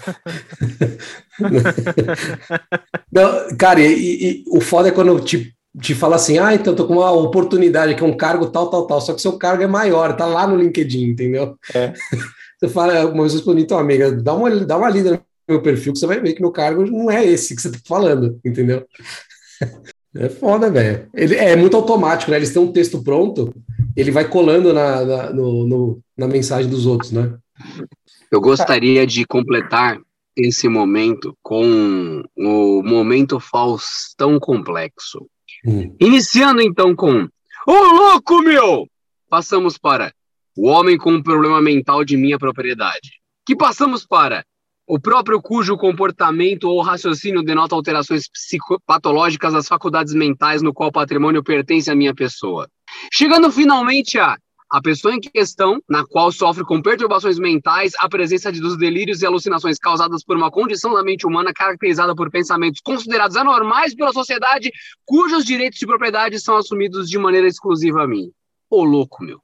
[3.12, 6.74] Não, cara, e, e- e o foda é quando te, te fala assim, ah, então
[6.76, 9.68] tô com uma oportunidade aqui, um cargo tal, tal, tal, só que seu cargo é
[9.68, 11.58] maior, tá lá no LinkedIn, entendeu?
[11.76, 11.94] É.
[12.62, 15.20] Você fala, uma vez eu respondi, então, amiga, dá uma, dá uma lida no
[15.50, 17.80] meu perfil que você vai ver que meu cargo não é esse que você tá
[17.88, 18.86] falando, entendeu?
[20.16, 21.10] É foda, velho.
[21.14, 22.38] É muito automático, né?
[22.38, 23.54] Eles têm um texto pronto,
[23.96, 27.34] ele vai colando na, na, no- no- na mensagem dos outros, né?
[28.32, 30.00] Eu gostaria de completar
[30.36, 35.26] esse momento com o momento Faustão complexo.
[35.66, 35.96] Hum.
[36.00, 37.28] Iniciando então com
[37.68, 38.88] Ô louco, meu!
[39.30, 40.12] Passamos para
[40.58, 43.20] o homem com um problema mental de minha propriedade.
[43.46, 44.46] Que passamos para
[44.88, 50.94] o próprio cujo comportamento ou raciocínio denota alterações psicopatológicas das faculdades mentais no qual o
[50.94, 52.68] patrimônio pertence à minha pessoa.
[53.12, 54.38] Chegando finalmente a
[54.72, 59.22] a pessoa em questão, na qual sofre com perturbações mentais, a presença de, dos delírios
[59.22, 64.14] e alucinações causadas por uma condição da mente humana caracterizada por pensamentos considerados anormais pela
[64.14, 64.72] sociedade,
[65.04, 68.32] cujos direitos de propriedade são assumidos de maneira exclusiva a mim.
[68.70, 69.42] Ô, louco, meu.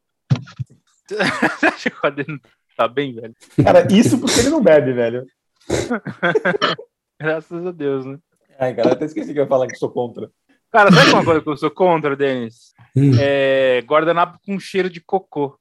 [1.10, 2.40] Você acha que o Adriano
[2.76, 3.36] tá bem, velho?
[3.64, 5.26] Cara, isso porque ele não bebe, velho.
[7.20, 8.18] Graças a Deus, né?
[8.60, 10.30] Ai, cara, até esqueci que eu ia falar que sou contra.
[10.72, 12.74] Cara, sabe uma coisa que eu sou contra, Denis?
[12.96, 13.12] Hum.
[13.20, 15.58] É guardanapo com cheiro de cocô.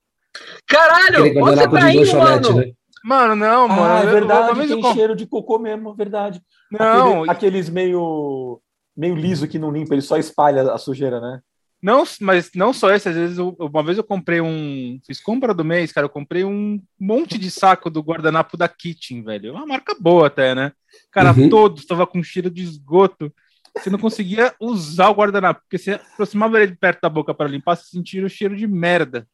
[0.66, 2.54] Caralho, você tá indo, mano?
[2.56, 2.72] né?
[3.04, 3.82] Mano, não, mano.
[3.84, 6.42] ah, é eu- verdade, eu tem com- cheiro de cocô mesmo, verdade.
[6.70, 8.60] Não, Aquele- aqueles meio,
[8.96, 11.40] meio liso que não limpa, ele só espalha a sujeira, né?
[11.86, 14.98] Não, mas não só esse, às vezes, eu- uma vez eu comprei um.
[15.06, 16.04] Fiz compra do mês, cara.
[16.04, 19.52] Eu comprei um monte de saco do guardanapo da Kitchen, velho.
[19.52, 20.72] Uma marca boa até, né?
[21.12, 21.48] Cara, Uhum.
[21.48, 23.32] todos tava com cheiro de esgoto.
[23.78, 27.48] Você não conseguia usar o guardanapo, porque você aproximava ele de perto da boca para
[27.48, 29.24] limpar, você sentia o cheiro de merda.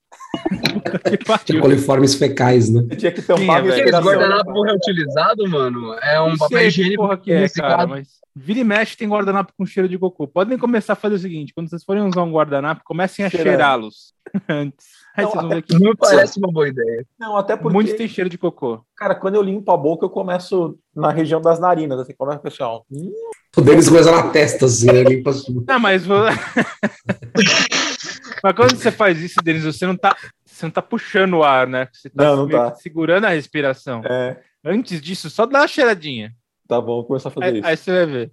[0.73, 1.61] Puta que De pariu.
[1.61, 2.83] coliformes fecais, né?
[2.97, 3.75] Tinha que Tinha, tampar velho.
[3.75, 7.75] Aqueles guardanapo reutilizado, mano, é um papel sei higiênico porra que é, reciclado.
[7.77, 10.27] cara, mas vira e mexe tem guardanapo com cheiro de cocô.
[10.27, 14.15] Podem começar a fazer o seguinte: quando vocês forem usar um guardanapo, comecem a cheirá-los
[14.49, 15.02] antes.
[15.17, 17.07] Aí Não, vocês vão até- ver que Não parece uma boa ideia.
[17.19, 18.83] Não, até porque, muitos têm cheiro de cocô.
[18.97, 22.01] cara, quando eu limpo a boca, eu começo na região das narinas.
[22.01, 22.87] Assim, começa o pessoal.
[23.57, 25.03] O Denis começa na testa, assim, né?
[25.03, 25.65] Limpa tudo.
[25.69, 26.25] Não, mas vou...
[28.43, 31.67] mas quando você faz isso, Denis, você não tá, você não tá puxando o ar,
[31.67, 31.89] né?
[31.93, 32.75] Você tá, Não, não tá.
[32.77, 34.03] segurando a respiração.
[34.05, 36.33] é, Antes disso, só dá uma cheiradinha.
[36.69, 37.67] tá bom, vou começar a fazer Aí, isso.
[37.69, 38.33] aí você vai ver.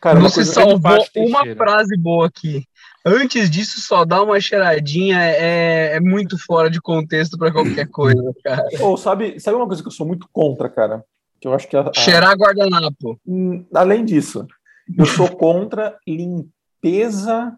[0.00, 2.64] Cara, uma Você salvou tem uma frase boa aqui.
[3.04, 8.22] Antes disso, só dar uma cheiradinha é, é muito fora de contexto pra qualquer coisa,
[8.44, 8.64] cara.
[8.80, 11.02] Ou sabe, sabe uma coisa que eu sou muito contra, cara?
[11.40, 13.18] Que eu acho que a- a- Cheirar guardanapo.
[13.26, 14.46] Hum, além disso,
[14.96, 17.52] eu sou contra limpeza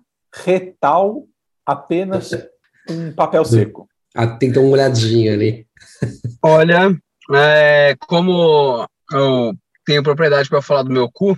[0.44, 1.24] retal
[1.66, 2.30] apenas
[2.88, 3.88] com papel seco.
[4.16, 5.66] Ah, tem que ter uma olhadinha ali.
[6.42, 6.96] Olha,
[7.34, 9.52] é, como eu
[9.84, 11.36] tenho propriedade para falar do meu cu,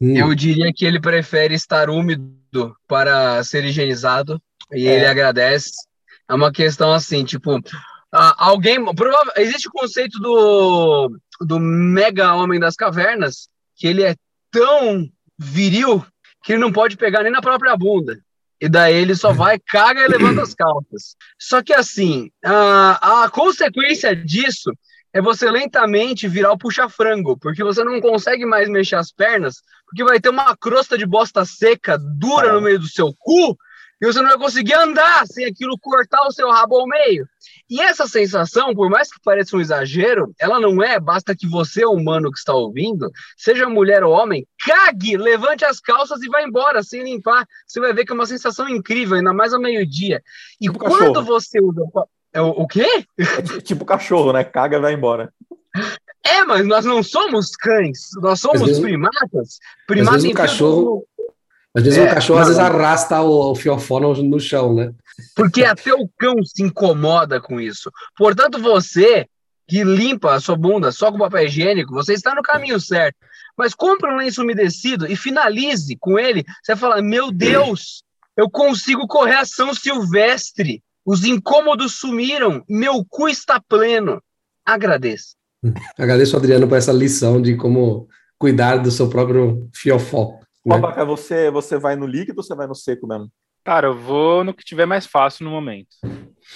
[0.00, 0.16] Hum.
[0.16, 2.34] eu diria que ele prefere estar úmido
[2.86, 4.40] para ser higienizado
[4.72, 4.96] e É.
[4.96, 5.72] ele agradece.
[6.28, 7.60] É uma questão assim, tipo,
[8.12, 8.82] alguém.
[8.94, 14.14] prova- existe o conceito do, do mega homem das cavernas, que ele é
[14.50, 16.04] tão viril
[16.42, 18.18] que ele não pode pegar nem na própria bunda.
[18.60, 21.16] E daí ele só vai, caga e levanta as calças.
[21.38, 24.70] Só que assim, a, a consequência disso
[25.12, 29.56] é você lentamente virar o puxa-frango, porque você não consegue mais mexer as pernas,
[29.94, 33.56] porque vai ter uma crosta de bosta seca, dura no meio do seu cu,
[34.02, 37.24] e você não vai conseguir andar sem aquilo cortar o seu rabo ao meio.
[37.70, 41.86] E essa sensação, por mais que pareça um exagero, ela não é, basta que você,
[41.86, 46.82] humano que está ouvindo, seja mulher ou homem, cague, levante as calças e vá embora
[46.82, 47.46] sem limpar.
[47.66, 50.20] Você vai ver que é uma sensação incrível, ainda mais ao meio-dia.
[50.60, 51.22] E Tipo quando cachorro.
[51.24, 51.80] você usa.
[52.34, 53.06] o É quê?
[53.16, 54.42] É ti- tipo cachorro, né?
[54.42, 55.32] Caga e vai embora.
[56.26, 59.58] É, mas nós não somos cães, nós somos Às vezes- primatas.
[59.86, 61.06] Primata vezes o enfia cachorro-
[61.76, 64.92] Às vezes É, o cachorro às vezes arrasta o, o fiofó no, no chão, né?
[65.34, 67.90] Porque até o cão se incomoda com isso.
[68.16, 69.26] Portanto, você
[69.66, 73.16] que limpa a sua bunda só com papel higiênico, você está no caminho certo.
[73.56, 76.44] Mas compre um lenço umedecido e finalize com ele.
[76.62, 78.02] Você vai falar: Meu Deus,
[78.36, 80.82] eu consigo correr a São Silvestre.
[81.04, 82.64] Os incômodos sumiram.
[82.68, 84.22] Meu cu está pleno.
[84.64, 85.34] Agradeça.
[85.98, 90.38] Agradeço Adriano por essa lição de como cuidar do seu próprio fiofó.
[90.66, 90.76] né?
[91.06, 93.28] Você, você vai no líquido ou você vai no seco mesmo?
[93.64, 95.88] Cara, eu vou no que tiver mais fácil no momento.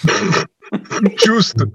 [1.25, 1.71] Justo.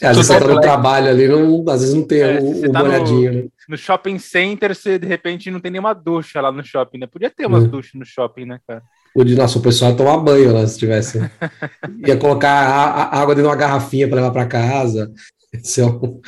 [0.00, 0.60] É, às vezes você tá no completo.
[0.60, 3.44] trabalho ali, não, às vezes não tem É, o, tá no- molhadinho, né?
[3.68, 7.06] No shopping center, você de repente não tem nenhuma ducha lá no shopping, né?
[7.06, 7.68] Podia ter umas Hum.
[7.68, 8.82] duchas no shopping, né, cara?
[9.14, 11.18] O de nosso pessoal ia tomar banho lá se tivesse.
[12.06, 15.10] Ia colocar a, a- água dentro de uma garrafinha para levar para casa.
[15.52, 16.20] Esse é um-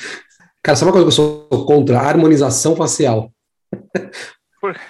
[0.62, 1.98] Cara, sabe uma coisa que eu sou contra?
[2.00, 3.32] A harmonização facial.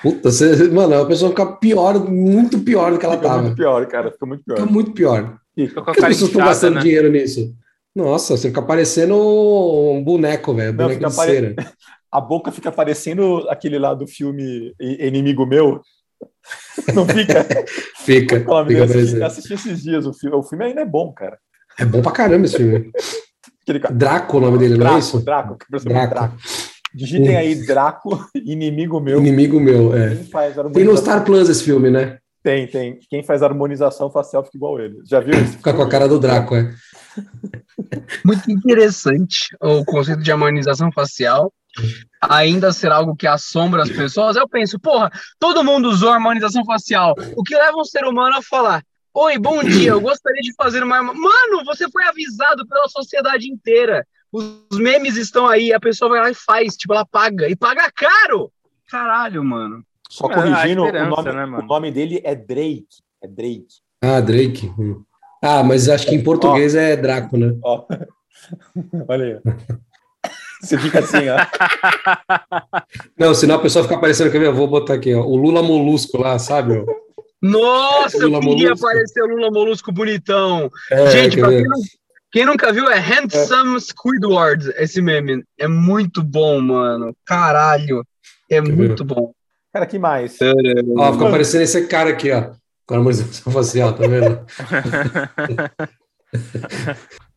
[0.02, 3.42] Puta, você, mano, a pessoa fica pior, muito pior do que ela Fica tava.
[3.42, 4.11] muito pior, cara.
[4.11, 4.70] Fica muito Fica pior.
[4.70, 5.38] muito pior.
[5.55, 5.74] Fica.
[5.74, 6.81] Com a Por que as pessoas estão gastando né?
[6.83, 7.55] dinheiro nisso?
[7.94, 10.72] Nossa, você fica parecendo um boneco, velho.
[10.74, 11.55] Boneco de pare- cera.
[12.12, 15.81] A boca fica parecendo aquele lá do filme Inimigo Meu.
[16.94, 17.46] Não fica?
[18.04, 19.24] Fica, nome fica parecendo.
[19.24, 20.37] assisti esses dias o filme.
[20.37, 21.38] O filme ainda é bom, cara.
[21.78, 22.90] É bom pra caramba esse filme.
[23.92, 25.20] Draco, o nome dele, não é Draco, isso?
[25.20, 26.14] Draco, Draco.
[26.14, 26.37] Draco.
[26.94, 29.18] Digitem aí Draco, Inimigo Meu.
[29.18, 30.16] Inimigo meu, é.
[30.16, 30.96] Quem faz Tem no.
[30.96, 32.18] Star Plus esse filme, né?
[32.42, 32.98] Tem, tem.
[33.08, 34.96] Quem faz harmonização facial fica igual ele.
[35.08, 35.52] Já viu isso?
[35.52, 36.74] Fica com a cara do Draco, é.
[38.24, 41.52] Muito interessante o conceito de harmonização facial.
[42.20, 44.37] Ainda ser algo que assombra as pessoas.
[44.37, 47.14] Eu penso, porra, todo mundo usou harmonização facial.
[47.37, 48.82] O que leva um ser humano a falar:
[49.14, 50.96] Oi, bom dia, eu gostaria de fazer uma.
[50.96, 54.06] harmo-" Mano, você foi avisado pela sociedade inteira.
[54.32, 57.48] Os memes estão aí, a pessoa vai lá e faz, tipo, ela paga.
[57.48, 58.50] E paga caro!
[58.90, 59.85] Caralho, mano.
[60.08, 62.87] Só É, corrigindo, o nome, né, o nome dele é Drake.
[63.22, 63.66] É Drake.
[64.02, 64.70] Ah, Drake.
[65.42, 67.54] Ah, mas acho que em português é Draco, né?
[67.62, 67.87] Ó.
[69.08, 69.54] Olha aí.
[70.62, 71.37] Você fica assim, ó.
[73.18, 74.46] Não, senão a pessoa fica parecendo, quer ver?
[74.46, 76.79] Eu vou botar aqui, ó, o Lula Molusco lá, sabe?
[76.79, 76.85] ó?
[77.42, 78.87] Nossa, eu Lula queria Molusco.
[78.87, 80.70] aparecer o Lula Molusco bonitão.
[80.90, 81.62] É, Gente, quer pra ver?
[81.62, 81.81] quem, não-
[82.33, 85.42] quem nunca viu, é Handsome Squidward, esse meme.
[85.59, 87.14] É muito bom, mano.
[87.27, 88.05] Caralho.
[88.48, 88.72] É ver?
[88.72, 89.33] muito bom.
[89.72, 90.38] Cara, que mais?
[90.96, 92.51] Ó, fica parecendo esse cara aqui, ó.
[92.87, 94.40] Com a harmonização facial, tá vendo?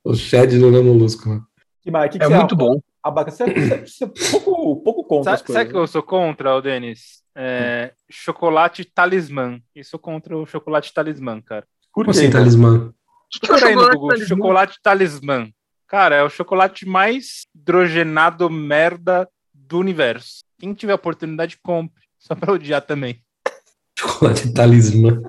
[0.04, 1.30] o Shed do Lula Molusco.
[1.30, 1.40] ó.
[1.82, 2.12] Que mais?
[2.12, 2.80] Que que É muito bom.
[3.06, 5.62] Abaca, você, você, você é pouco, pouco contra as Sabe, coisas.
[5.62, 7.22] sabe que eu sou contra, o Denis?
[7.36, 9.60] É, chocolate talismã.
[9.76, 11.68] Eu sou contra o chocolate talismã, cara.
[11.94, 12.92] Por Como assim, talismã?
[13.36, 14.28] É Procura aí no chocolate Google, talismã?
[14.36, 15.50] chocolate talismã.
[15.88, 20.44] Cara, é o chocolate mais hidrogenado merda do universo.
[20.58, 22.02] Quem tiver oportunidade, compre.
[22.18, 23.22] Só pra odiar também.
[24.00, 25.22] Chocolate talismã.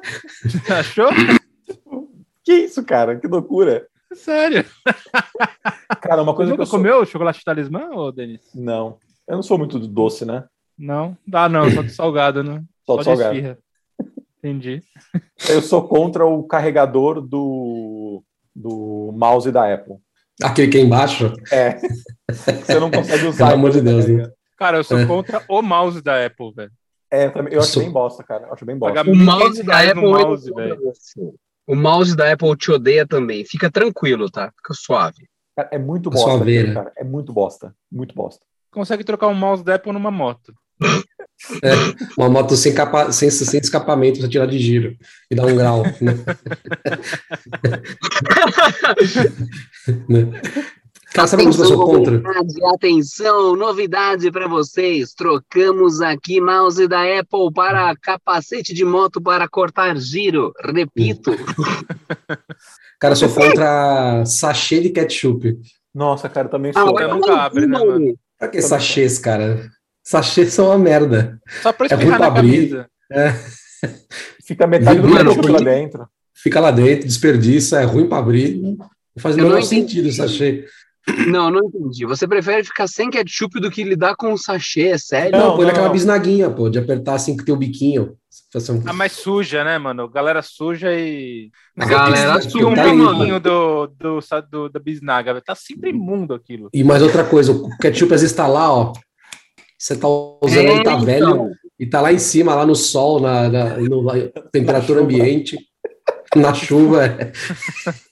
[0.78, 1.10] Achou?
[2.42, 3.20] Que isso, cara?
[3.20, 3.86] Que loucura.
[4.14, 4.64] Sério.
[6.00, 6.78] Cara, uma Você coisa que nunca eu sou...
[6.78, 8.40] comeu chocolate talismã, ô Denis?
[8.54, 8.98] Não.
[9.28, 10.44] Eu não sou muito do doce, né?
[10.78, 11.16] Não?
[11.32, 12.62] Ah, não, só do salgado, né?
[12.84, 13.34] Só Só do de salgado.
[13.34, 13.58] esfirra.
[14.38, 14.82] Entendi.
[15.48, 18.22] Eu sou contra o carregador do,
[18.54, 19.96] do mouse da Apple.
[20.42, 21.32] Aquele que é embaixo?
[21.50, 21.78] É.
[22.30, 23.46] Você não consegue usar.
[23.50, 24.30] Pelo amor de Deus, né?
[24.56, 25.06] Cara, eu sou É.
[25.06, 26.70] contra o mouse da Apple, velho.
[27.10, 28.46] É, eu também- eu acho Sou- bem bosta, cara.
[28.46, 29.02] Eu acho bem bosta.
[29.02, 30.02] O mouse 1.500 da Apple.
[30.02, 31.20] mouse, você.
[31.66, 33.44] O mouse da Apple te odeia também.
[33.44, 34.52] Fica tranquilo, tá?
[34.56, 35.26] Fica suave.
[35.56, 36.92] Cara, é muito bosta, cara.
[36.96, 37.74] É muito bosta.
[37.90, 38.44] Muito bosta.
[38.70, 40.54] Consegue trocar um mouse da Apple numa moto.
[41.62, 41.72] É,
[42.18, 44.96] uma moto sem, capa, sem, sem escapamento pra tirar de giro
[45.30, 45.82] e dar um grau.
[46.00, 46.12] Né?
[50.08, 50.32] Né?
[51.14, 52.20] Cara, sabe eu sou contra?
[52.74, 55.14] atenção, novidade para vocês.
[55.14, 60.52] Trocamos aqui mouse da Apple para capacete de moto para cortar giro.
[60.60, 61.30] Repito.
[63.00, 65.58] Cara, sou contra sachê de ketchup.
[65.94, 66.94] Nossa, cara, também Ah, sou.
[66.94, 68.14] Mas nunca não, abre, né, mano?
[68.38, 69.68] Pra que sachês, cara?
[70.02, 71.40] Sachês são uma merda.
[71.62, 72.68] Só pra É ruim espirrar pra na abrir.
[72.70, 72.90] camisa.
[74.44, 76.08] Fica metade do Mano, ketchup lá dentro.
[76.34, 78.56] Fica lá dentro, desperdiça, é ruim pra abrir.
[78.56, 78.76] Não
[79.18, 80.64] faz o menor sentido o sachê.
[81.28, 82.04] Não, não entendi.
[82.04, 85.38] Você prefere ficar sem ketchup do que lidar com um sachê, é sério?
[85.38, 85.92] Não, Não, põe não, naquela não.
[85.92, 88.16] bisnaguinha, pô, de apertar assim com o teu biquinho.
[88.54, 90.08] Um- Ah, mas suja, né, mano?
[90.08, 91.50] Galera suja e.
[91.78, 93.04] A galera suja, um tá mano.
[93.14, 95.40] pouquinho do, do, do, da bisnaga.
[95.40, 96.68] Tá sempre imundo aquilo.
[96.74, 98.92] E mais outra coisa, o ketchup às vezes tá lá, ó.
[99.78, 101.50] Você tá usando ele, tá É, velho, então.
[101.78, 105.02] e tá lá em cima, lá no sol, na, na, na temperatura chuva.
[105.12, 105.56] ambiente,
[106.40, 107.06] na chuva.
[107.06, 107.32] É,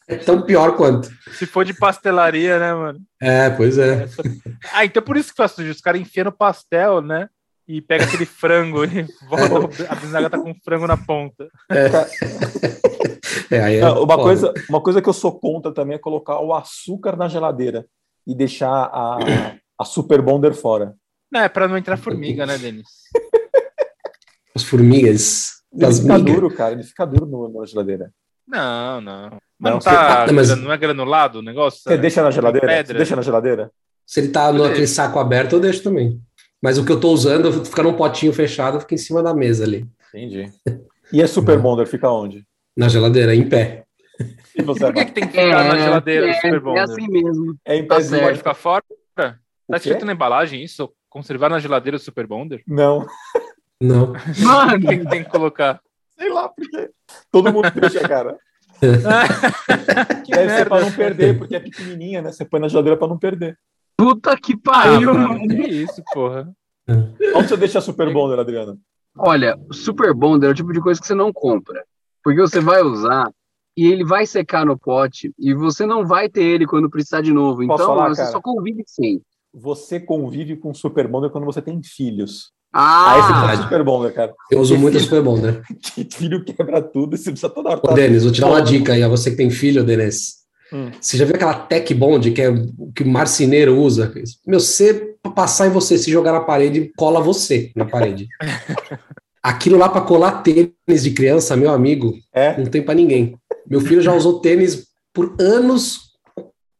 [0.15, 1.11] é tão pior quanto.
[1.33, 3.01] Se for de pastelaria, né, mano?
[3.21, 4.07] É, pois é.
[4.73, 5.71] Ah, então por isso que faz sujo.
[5.71, 7.29] Os caras enfiam no pastel, né?
[7.67, 11.49] E pega aquele frango e volta, a bisnaga tá com frango na ponta.
[13.51, 14.23] É, aí é Não, uma, foda.
[14.23, 17.87] coisa, uma coisa que eu sou contra também é colocar o açúcar na geladeira
[18.27, 20.95] e deixar a, a Super Bonder fora.
[21.33, 22.87] Não, é pra não entrar formiga, né, Denis?
[24.55, 26.35] As formigas, Ele fica migas.
[26.35, 26.73] duro, cara.
[26.75, 28.13] Ele fica duro no- na geladeira.
[28.47, 29.31] Não, não.
[29.59, 30.25] Mas Não, não, você- tá.
[30.25, 31.81] Ah, mas- Não é granulado o negócio?
[31.83, 32.67] Você deixa na geladeira?
[32.67, 32.87] pedra.
[32.87, 33.71] Você deixa na geladeira?
[34.07, 36.21] Se ele tá no aquele saco aberto, eu deixo também.
[36.63, 39.65] Mas o que eu tô usando fica num potinho fechado, fica em cima da mesa
[39.65, 40.51] ali, Entendi.
[41.13, 42.45] E a Super Bonder fica onde?
[42.77, 43.85] na geladeira, em pé.
[44.57, 46.83] E você Por que, que tem que ficar na geladeira, é, Super é Bonder?
[46.83, 47.57] assim mesmo.
[47.65, 48.11] É em Tá pezinho.
[48.17, 48.25] certo.
[48.27, 48.85] Pode ficar fora?
[49.17, 50.91] Tá escrito na embalagem isso?
[51.09, 52.63] Conservar na geladeira o Super Bonder?
[52.67, 53.07] Não.
[53.81, 54.13] Não.
[54.45, 55.81] Mano, que tem que colocar?
[56.19, 56.91] Sei lá por quê.
[57.31, 58.39] Todo mundo deixa, cara.
[60.25, 60.81] que Deve ser pra merda.
[60.91, 62.33] não perder, porque é pequenininha, né?
[62.33, 63.59] Você põe na geladeira pra não perder.
[63.97, 65.49] puta que Ah, pariu, mano, mano.
[65.49, 66.53] que isso, porra.
[67.35, 68.79] Onde você deixa Super Bonder, Adriano?
[69.17, 71.85] Olha, o Super Bonder é o tipo de coisa que você não compra.
[72.23, 73.31] Porque você vai usar
[73.77, 77.33] e ele vai secar no pote e você não vai ter ele quando precisar de
[77.33, 77.67] novo.
[77.67, 78.33] Posso Então, falar, você cara?
[78.33, 79.23] só convive sem.
[79.53, 82.51] Você convive com Super Bonder quando você tem filhos.
[82.77, 84.35] Ah, você faz Super Bonder, cara.
[84.51, 85.63] Eu uso Esse- muito a Super Bonder.
[85.81, 87.79] Que filho quebra tudo e você precisa toda hora.
[87.79, 90.43] Ô, tá- Denis, vou te dar uma dica aí, a você que tem filho, Denis.
[90.73, 90.91] Hum.
[91.01, 94.13] Você já viu aquela Tech Bond que é o que o marceneiro usa?
[94.47, 98.27] Meu, você passar em você, se jogar na parede, cola você na parede.
[99.43, 102.57] Aquilo lá para colar tênis de criança, meu amigo, É?
[102.59, 103.37] não tem para ninguém.
[103.69, 105.99] Meu filho já usou tênis por anos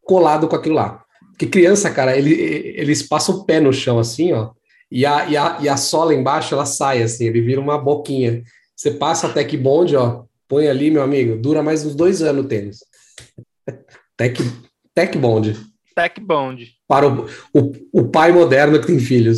[0.03, 1.03] colado com aquilo lá.
[1.31, 2.33] Porque criança, cara, ele,
[2.77, 4.51] eles passam o pé no chão assim, ó,
[4.95, 8.43] e a, e, a, e a sola embaixo, ela sai assim, ele vira uma boquinha.
[8.77, 12.45] Você passa a Tech Bond, ó, põe ali, meu amigo, dura mais uns dois anos
[12.45, 12.79] o tênis.
[14.17, 14.41] Tech,
[14.95, 15.57] Tech Bond.
[15.97, 16.73] Tech Bond.
[16.89, 19.37] Para o, o, o pai moderno que tem filhos.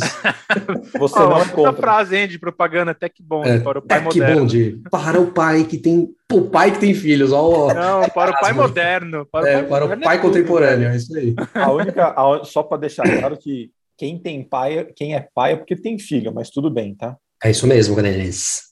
[0.97, 1.73] Você Ó, não contra.
[1.81, 4.41] frase, hein, de propaganda Tech Bond É, para o pai Tech moderno.
[4.41, 4.81] Bond.
[4.91, 6.09] Para o pai que tem.
[6.31, 7.41] O pai que tem filhos, ó.
[7.41, 7.73] ó.
[7.73, 9.25] Não, para o pai moderno.
[9.31, 10.93] Para É, o pai, para o moderno pai é tudo, contemporâneo, velho.
[10.93, 11.35] é isso aí.
[11.55, 15.55] A única, a- só para deixar claro que quem tem pai, quem é pai é
[15.55, 17.15] porque tem filho, mas tudo bem, tá?
[17.43, 18.63] É isso mesmo, Denis.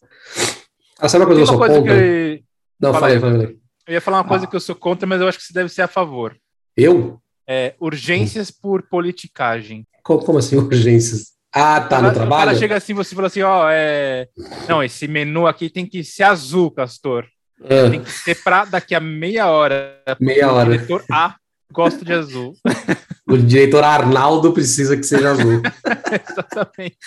[0.99, 1.95] Ah, sabe uma coisa que eu uma sou coisa contra?
[1.97, 2.43] que
[2.79, 3.21] Não, Fala falei, aí.
[3.21, 3.57] falei.
[3.87, 4.47] eu ia falar uma coisa Ah.
[4.47, 6.35] que eu sou contra, mas eu acho que você deve ser a favor.
[6.77, 7.19] Eu?
[7.47, 9.85] É, urgências por politicagem.
[10.03, 11.33] Co- Como, assim, urgências?
[11.53, 12.45] Ah, tá, no O trabalho?
[12.47, 14.27] cara chega assim, você fala assim, ó, é...
[14.67, 17.25] Não, esse menu aqui tem que ser azul, Castor.
[17.63, 20.01] Ah, Tem que ser pra daqui a meia hora.
[20.19, 20.69] Meia o hora.
[20.71, 21.35] diretor A
[21.71, 22.55] gosta de azul.
[23.27, 25.61] o diretor Arnaldo precisa que seja azul.
[26.29, 26.97] Exatamente.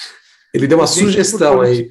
[0.53, 1.91] Ele deu uma sugestão aí.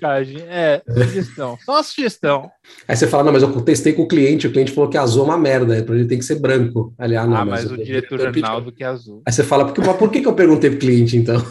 [0.49, 1.57] É, sugestão.
[1.63, 2.49] Só uma sugestão.
[2.87, 5.23] Aí você fala, não, mas eu testei com o cliente, o cliente falou que azul
[5.23, 6.93] é uma merda, para ele tem que ser branco.
[6.97, 8.27] Aliás, não, ah, mas, o diretor.
[8.27, 9.21] Arnaldo que é azul.
[9.25, 11.41] Aí você fala, por que, mas por que, que eu perguntei pro cliente, então?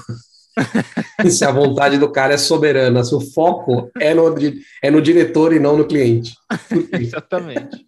[1.31, 4.35] se a vontade do cara é soberana, se o foco é no,
[4.83, 6.35] é no diretor e não no cliente.
[6.93, 7.85] Exatamente.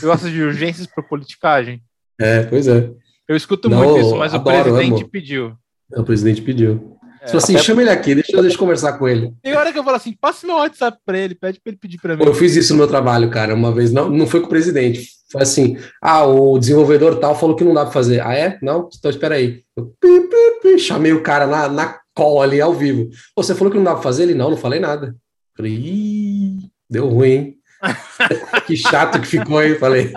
[0.00, 1.82] Eu gosto de urgências por politicagem.
[2.20, 2.90] É, pois é.
[3.28, 5.10] Eu escuto Não, muito isso, mas adoro, o presidente amo.
[5.10, 5.52] pediu.
[5.96, 6.96] O presidente pediu.
[7.22, 9.32] É, Falou assim, até- chama ele aqui, deixa, eu- deixa eu conversar com ele.
[9.42, 11.98] Tem hora que eu falo assim, passa meu WhatsApp pra ele, pede pra ele pedir
[12.00, 12.24] pra mim.
[12.24, 13.92] Eu fiz isso no meu trabalho, cara, uma vez.
[13.92, 15.06] Não, não foi com o presidente.
[15.30, 18.20] Foi assim, ah, o desenvolvedor tal falou que não dá para fazer.
[18.20, 18.58] Ah, é?
[18.62, 18.88] Não?
[18.98, 19.62] Então espera aí.
[19.76, 23.08] Eu, pi, pi, pi, chamei o cara na, na call ali, ao vivo.
[23.36, 24.22] Você falou que não dá para fazer?
[24.24, 25.14] Ele, não, não falei nada.
[25.56, 26.58] Falei, Ih,
[26.88, 27.56] deu ruim, hein?
[28.66, 29.74] que chato que ficou, hein?
[29.74, 30.10] Falei.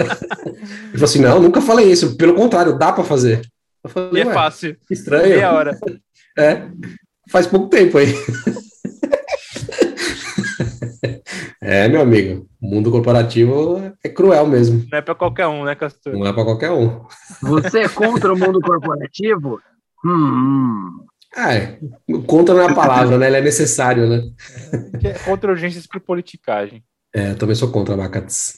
[0.00, 2.16] Ele falou assim, não, nunca falei isso.
[2.16, 3.42] Pelo contrário, dá para fazer.
[3.84, 4.76] Eu E falei, é ué, fácil.
[4.90, 5.28] estranho.
[5.28, 5.78] Meia hora.
[6.38, 6.62] É,
[7.30, 8.14] faz pouco tempo aí.
[11.62, 14.86] É, meu amigo, o mundo corporativo é cruel mesmo.
[14.90, 16.12] Não é pra qualquer um, né, Castor?
[16.14, 17.04] Não é para qualquer um.
[17.42, 19.60] você é contra o mundo corporativo?
[20.04, 21.04] Hum,
[21.36, 21.78] Ah, é.
[22.26, 23.26] Contra não é a palavra, né?
[23.28, 24.22] Ele é necessário, né?
[24.98, 26.82] Que é Contra urgências por politicagem.
[27.14, 28.54] É, eu também sou contra, Macates.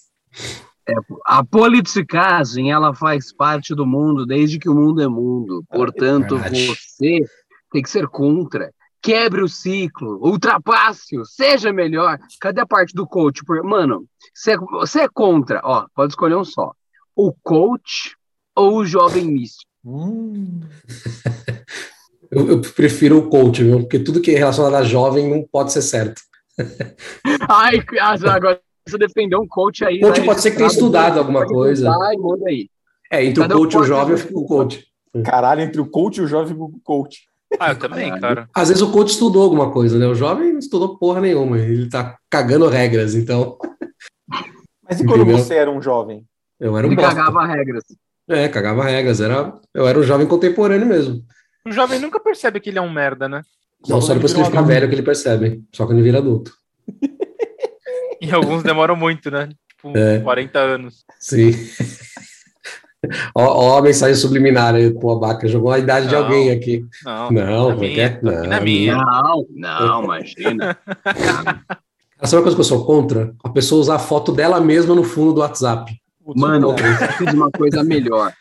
[1.25, 5.65] A politicagem, ela faz parte do mundo desde que o mundo é mundo.
[5.71, 6.67] Portanto, Verdade.
[6.67, 7.25] você
[7.71, 8.73] tem que ser contra.
[9.01, 12.19] Quebre o ciclo, ultrapasse-o, seja melhor.
[12.41, 13.43] Cadê a parte do coach?
[13.65, 16.73] Mano, você é, é contra, ó, pode escolher um só.
[17.15, 18.17] O coach
[18.55, 19.71] ou o jovem místico?
[19.85, 20.61] Hum.
[22.35, 23.81] Eu, eu prefiro o coach, viu?
[23.81, 26.23] Porque tudo que é relacionado a jovem não pode ser certo.
[27.47, 30.01] Ai, agora você defendeu um coach aí.
[30.01, 31.87] Coach né, pode ser que tenha estudado alguma coisa.
[31.87, 32.69] e manda aí.
[33.11, 34.87] É, entre o coach e o jovem, eu fico com o coach.
[35.25, 37.21] Caralho, entre o coach e o jovem o coach.
[37.61, 38.49] Ah, eu também, cara.
[38.55, 40.07] Às vezes o coach estudou alguma coisa, né?
[40.07, 41.59] O jovem não estudou porra nenhuma.
[41.59, 43.59] Ele tá cagando regras, então
[44.83, 45.39] Mas e quando Entendeu?
[45.39, 46.25] você era um jovem?
[46.59, 47.15] eu era um Ele bosta.
[47.15, 47.85] cagava regras.
[48.29, 49.21] É, cagava regras.
[49.21, 51.23] Era, eu era um jovem contemporâneo mesmo.
[51.67, 53.43] O jovem nunca percebe que ele é um merda, né?
[53.87, 55.63] Não só depois que ele fica velho que ele percebe.
[55.73, 56.53] Só quando ele vira adulto.
[58.23, 59.49] E alguns demoram muito, né?
[59.69, 60.21] Tipo, É.
[60.21, 61.05] 40 anos.
[61.19, 61.51] Sim.
[63.35, 65.49] ó, ó a mensagem subliminar aí, pô, Abaca.
[65.49, 66.23] Jogou a idade de Não.
[66.23, 66.85] alguém aqui.
[67.05, 68.21] Não, Não, na como é que minha, é?
[68.23, 68.97] Não, na minha.
[68.97, 70.79] Não, não, imagina.
[72.23, 73.35] Sabe uma coisa que eu sou contra?
[73.43, 75.93] A pessoa usar a foto dela mesma no fundo do WhatsApp.
[76.37, 78.33] Mano, eu fiz uma coisa melhor.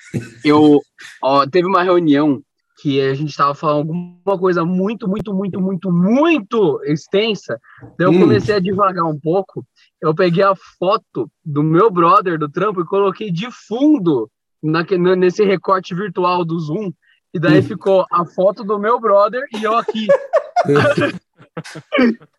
[0.45, 0.79] Eu,
[1.23, 2.39] ó, teve uma reunião
[2.81, 7.59] que a gente tava falando alguma coisa muito, muito, muito, muito, muito extensa.
[7.97, 8.19] Daí eu Hum.
[8.21, 9.63] comecei a divagar um pouco.
[10.01, 14.29] Eu peguei a foto do meu brother do trampo e coloquei de fundo
[14.63, 16.91] naque- n- nesse recorte virtual do Zoom.
[17.33, 17.63] E daí Hum.
[17.63, 20.07] ficou a foto do meu brother e eu aqui.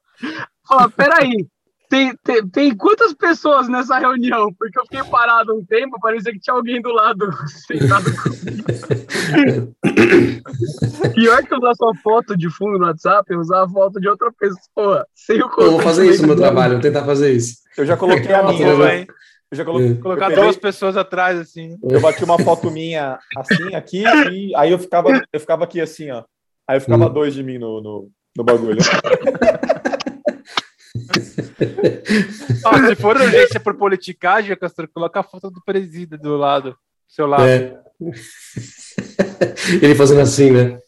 [0.69, 1.47] Fala, peraí,
[1.93, 4.51] tem, tem, tem quantas pessoas nessa reunião?
[4.59, 9.75] Porque eu fiquei parado um tempo, parecia que tinha alguém do lado sentado comigo.
[11.15, 14.33] Pior que usar sua foto de fundo no WhatsApp, é usar a foto de outra
[14.33, 17.57] pessoa, sem o Eu vou fazer isso no meu trabalho, vou tentar fazer isso.
[17.77, 18.95] Eu já coloquei a minha.
[18.95, 19.07] hein?
[19.51, 19.91] Eu já coloquei.
[19.91, 19.95] É.
[19.97, 21.77] Colocar eu peguei- duas pessoas atrás, assim.
[21.83, 26.11] Eu bati uma foto minha assim, aqui, e aí eu ficava, eu ficava aqui assim,
[26.11, 26.25] ó.
[26.67, 27.13] Aí eu ficava Hum.
[27.13, 28.79] dois de mim no, no, no bagulho.
[32.65, 36.73] Ó, se for urgência por politicagem, Castor, coloca a foto do presídio do lado.
[36.73, 36.77] Do
[37.09, 37.45] seu lado.
[37.45, 37.81] É.
[39.81, 40.79] Ele fazendo assim, né?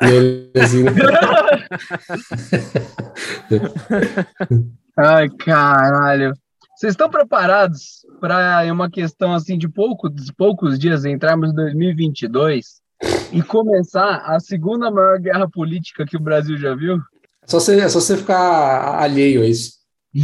[0.00, 0.92] Ele assim, né?
[4.96, 6.32] Ai, caralho.
[6.76, 12.80] Vocês estão preparados para uma questão assim de poucos, poucos dias entrarmos em 2022
[13.32, 16.98] e começar a segunda maior guerra política que o Brasil já viu?
[17.42, 19.72] É só você, é só você ficar alheio a isso.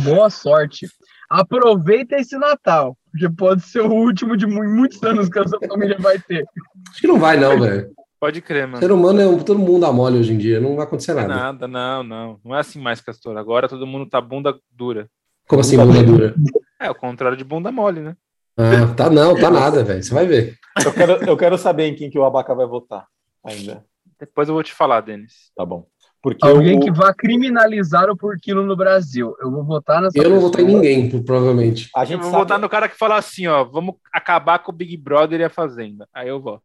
[0.04, 0.86] Boa sorte.
[1.30, 5.58] Aproveita esse Natal, porque pode ser o último de mu- muitos anos que a sua
[5.66, 6.44] família vai ter.
[6.90, 7.90] Acho que não vai, não, velho.
[8.20, 8.78] Pode crer, mano.
[8.78, 11.22] Ser humano é um, todo mundo dá mole hoje em dia, não vai acontecer Não
[11.22, 11.66] é nada.
[11.66, 12.40] nada, não, não.
[12.44, 13.36] Não é assim mais, Castor.
[13.36, 15.08] Agora todo mundo tá bunda dura.
[15.48, 16.34] Como assim, bunda dura?
[16.80, 18.16] É, o contrário de bunda mole, né?
[18.56, 20.02] Ah, tá não, tá nada, velho.
[20.02, 20.56] Você vai ver.
[20.84, 23.06] Eu quero, eu quero saber em quem que o Abaca vai votar
[23.44, 23.84] ainda.
[24.18, 25.50] Depois eu vou te falar, Denis.
[25.54, 25.86] Tá bom.
[26.26, 29.36] Porque Alguém o- que vá criminalizar o por quilo no Brasil.
[29.40, 30.50] Eu vou votar nessa Eu não vou pessoa.
[30.50, 31.88] votar em ninguém, provavelmente.
[31.94, 34.72] a Eu gente vou sabe, votar no cara que fala assim, ó, vamos acabar com
[34.72, 36.08] o Big Brother e a Fazenda.
[36.12, 36.62] Aí eu voto.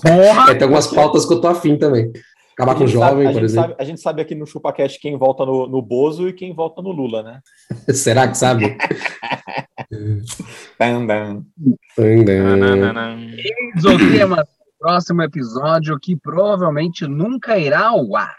[0.00, 0.52] Porra!
[0.52, 2.12] É, tem algumas pautas que eu tô afim também.
[2.52, 3.68] Acabar com o sabe- jovem, a por exemplo.
[3.70, 6.80] sabe- a gente sabe aqui no ChupaCast quem vota no, no Bozo e quem vota
[6.80, 7.40] no Lula, né?
[7.92, 8.76] Será que sabe?
[10.78, 11.44] Tan, tan.
[11.98, 13.16] Nananana.
[13.36, 14.48] Eis o tema do
[14.78, 18.36] próximo episódio que provavelmente nunca irá ao ar.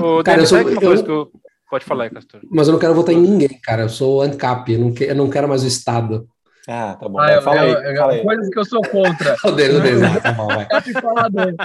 [0.00, 1.30] Ô, Cara, eu sou- eu- coisa que eu...
[1.70, 2.40] Pode falar aí, Castor.
[2.50, 3.82] Mas eu não quero votar em ninguém, cara.
[3.82, 6.28] Eu sou ANCAP, eu não, que- eu não quero mais o Estado.
[6.68, 7.18] Ah, tá bom.
[7.18, 8.22] Ah, eu- fala aí, eu- fala aí.
[8.22, 9.34] Coisas que eu sou contra.
[9.56, 10.02] Deus.
[10.02, 10.66] Ah, tá bom, vai.
[11.30, 11.56] Dele.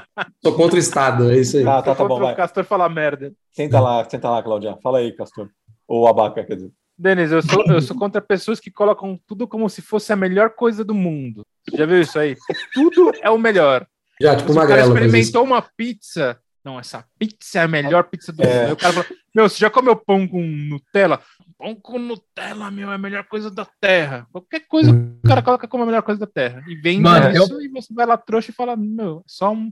[0.42, 1.64] Sou contra o Estado, é isso aí.
[1.66, 2.34] Tá, tá, tá bom, vai.
[2.34, 3.34] o Castor falar merda.
[3.52, 4.78] Senta lá, senta lá, Claudia.
[4.82, 5.50] Fala aí, Castor.
[5.88, 6.72] Ou Abaca, quer dizer.
[6.98, 10.52] Denis, eu sou, eu sou contra pessoas que colocam tudo como se fosse a melhor
[10.52, 11.46] coisa do mundo.
[11.74, 12.36] Já viu isso aí?
[12.74, 13.86] Tudo é o melhor.
[14.22, 14.94] Já, tipo, Se o cara Magrelo.
[15.06, 16.40] experimentou uma pizza.
[16.68, 18.46] Não, essa pizza é a melhor pizza do É.
[18.46, 18.68] mundo.
[18.68, 21.22] Aí o cara fala: Meu, você já comeu pão com Nutella?
[21.58, 24.28] Pão com Nutella, meu, é a melhor coisa da terra.
[24.34, 26.62] Qualquer coisa o cara coloca como a melhor coisa da terra.
[26.68, 29.72] E vende Mano, isso e você vai lá trouxa e fala: Meu, é só um,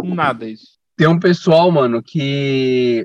[0.00, 0.78] um nada isso.
[0.96, 3.04] Tem um pessoal, mano, que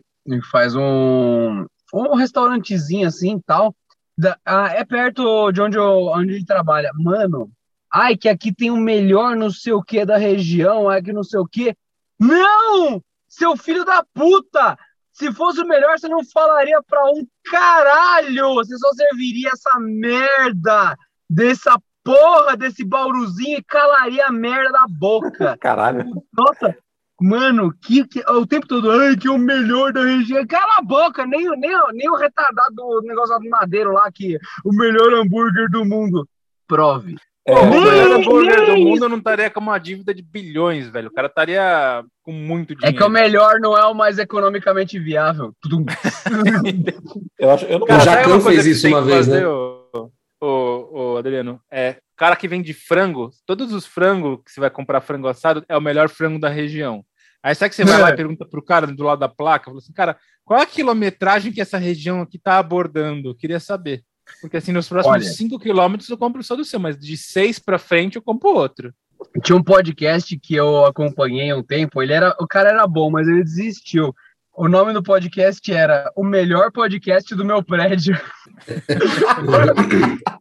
[0.52, 3.76] faz um, um restaurantezinho assim e tal.
[4.16, 6.92] Da- ah, é perto de onde, eu, onde gente trabalha.
[6.94, 7.50] Mano,
[7.92, 11.24] ai, que aqui tem o melhor não sei o que da região, ai, que não
[11.24, 11.76] sei o que.
[12.20, 13.02] Não!
[13.36, 14.78] Seu filho da puta!
[15.12, 18.54] Se fosse o melhor, você não falaria pra um caralho!
[18.56, 20.96] Você só serviria essa merda
[21.30, 25.58] dessa porra desse bauruzinho e calaria a merda da boca.
[25.62, 26.06] Caralho.
[26.32, 26.76] Nossa,
[27.22, 30.46] Mano, que, que o tempo todo, ai, que é o melhor da região.
[30.46, 34.38] Cala a boca, nem, o- nem, nem o retardado do negócio do Madeiro lá, que
[34.66, 36.28] o melhor hambúrguer do mundo.
[36.68, 37.16] Prove.
[37.46, 41.10] É, o melhor hambúrguer do nem mundo não estaria com uma dívida de bilhões, velho.
[41.10, 42.98] O cara estaria com muito É dinheiro.
[42.98, 45.54] que o melhor não é o mais economicamente viável.
[47.38, 49.48] Eu, acho, eu não Cara, uma coisa fez que isso uma vez, fazer, né?
[49.48, 54.70] Ô, ô, ô, Adriano, é, cara que vende frango, todos os frangos que você vai
[54.70, 57.04] comprar frango assado é o melhor frango da região.
[57.44, 59.80] Aí sabe que você vai lá e pergunta pro cara do lado da placa, fala
[59.80, 60.16] assim, cara,
[60.46, 63.30] qual é a quilometragem que essa região aqui tá abordando?
[63.30, 64.02] Eu queria saber.
[64.42, 65.26] Porque assim, nos próximos Olha.
[65.26, 68.94] 5 quilômetros eu compro só do seu, mas de 6 para frente eu compro outro.
[69.42, 72.02] Tinha um podcast que eu acompanhei há um tempo.
[72.02, 74.14] Ele era, o cara era bom, mas ele desistiu.
[74.56, 78.20] O nome do podcast era O Melhor Podcast do Meu Prédio.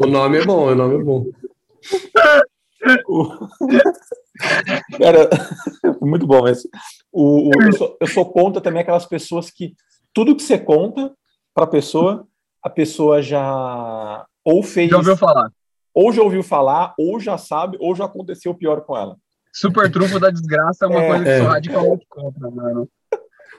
[0.00, 1.26] O nome é bom, o nome é bom.
[4.98, 5.30] Cara,
[6.02, 6.68] muito bom esse.
[7.12, 9.74] O, o- eu, sou, eu sou contra também aquelas pessoas que
[10.14, 11.12] tudo que você conta
[11.54, 12.26] para a pessoa,
[12.62, 15.50] a pessoa já ou fez, Já ouviu falar?
[15.94, 19.16] ou já ouviu falar, ou já sabe, ou já aconteceu pior com ela.
[19.52, 21.38] Super trunfo da desgraça é uma É, coisa que é.
[21.38, 22.88] sou radicalmente contra, mano.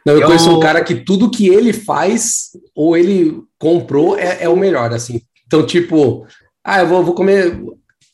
[0.06, 4.44] Não, eu, Eu- conheço um cara que tudo que ele faz ou ele comprou é,
[4.44, 5.22] é o melhor, assim.
[5.48, 6.28] Então, tipo,
[6.64, 7.58] ah, eu vou, vou comer.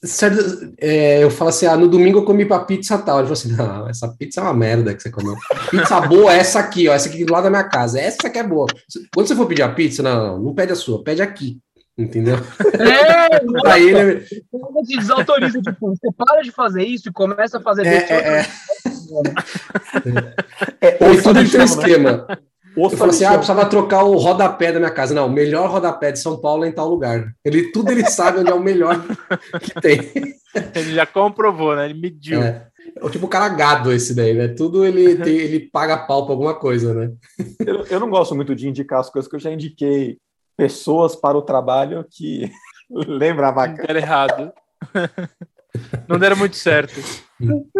[0.04, 3.20] Certo, é, eu falo assim, ah, no domingo eu comi pra pizza tal.
[3.20, 5.36] Ele falou assim: não, essa pizza é uma merda que você comeu.
[5.70, 8.00] Pizza boa é essa aqui, ó, essa aqui do lado da minha casa.
[8.00, 8.68] Essa que é boa.
[9.14, 11.60] Quando você for pedir a pizza, não, não, não pede a sua, pede aqui.
[11.98, 12.38] Entendeu?
[12.80, 14.26] É, Pra ele,
[14.88, 15.62] desautoriza.
[15.62, 18.46] Tipo, você para de fazer isso e começa a fazer é, desse é, é,
[20.82, 21.64] É, ou tudo tem um né?
[21.66, 22.28] esquema.
[22.76, 25.14] O Eu falo assim, ah, eu precisava trocar o rodapé da minha casa.
[25.14, 27.34] Não, o melhor rodapé de São Paulo é em tal lugar.
[27.44, 28.96] Ele, tudo ele sabe onde é o melhor
[29.62, 30.12] que tem.
[30.76, 31.86] Ele já comprovou, né?
[31.86, 32.42] Ele mediu.
[32.42, 32.68] É.
[32.96, 34.48] É o tipo cara gado esse daí, né?
[34.50, 37.12] Tudo ele, tem, ele paga pau pra alguma coisa, né?
[37.66, 40.18] Eu, eu não gosto muito de indicar as coisas que eu já indiquei
[40.58, 42.52] pessoas para o trabalho que
[42.90, 43.86] lembra a vaca.
[43.88, 44.52] Era errado.
[46.08, 47.00] Não deram muito certo.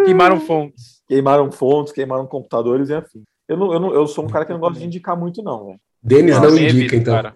[0.04, 1.02] Queimaram fontes.
[1.06, 3.22] Queimaram fontes, queimaram computadores e afim.
[3.52, 5.66] Eu, não, eu, não, eu sou um cara que não gosta de indicar muito, não.
[5.66, 5.80] velho.
[6.02, 7.14] Denis não Nossa, indica, evito, então.
[7.14, 7.34] cara.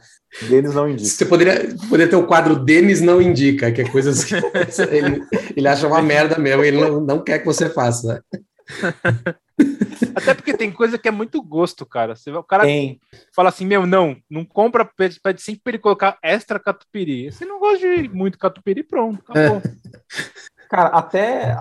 [0.48, 1.08] Deles não indica.
[1.08, 5.22] Você poderia, poderia ter o quadro Denis não indica, que é coisas que ele,
[5.56, 8.24] ele acha uma merda mesmo, ele não, não quer que você faça.
[10.14, 12.16] Até porque tem coisa que é muito gosto, cara.
[12.16, 13.00] Você, o cara Tem.
[13.34, 17.30] fala assim, meu, não, não compra, pede, pede sempre pra ele colocar extra catupiry.
[17.30, 19.62] Você não gosta de muito catupiry, pronto, acabou.
[20.68, 21.56] Cara, até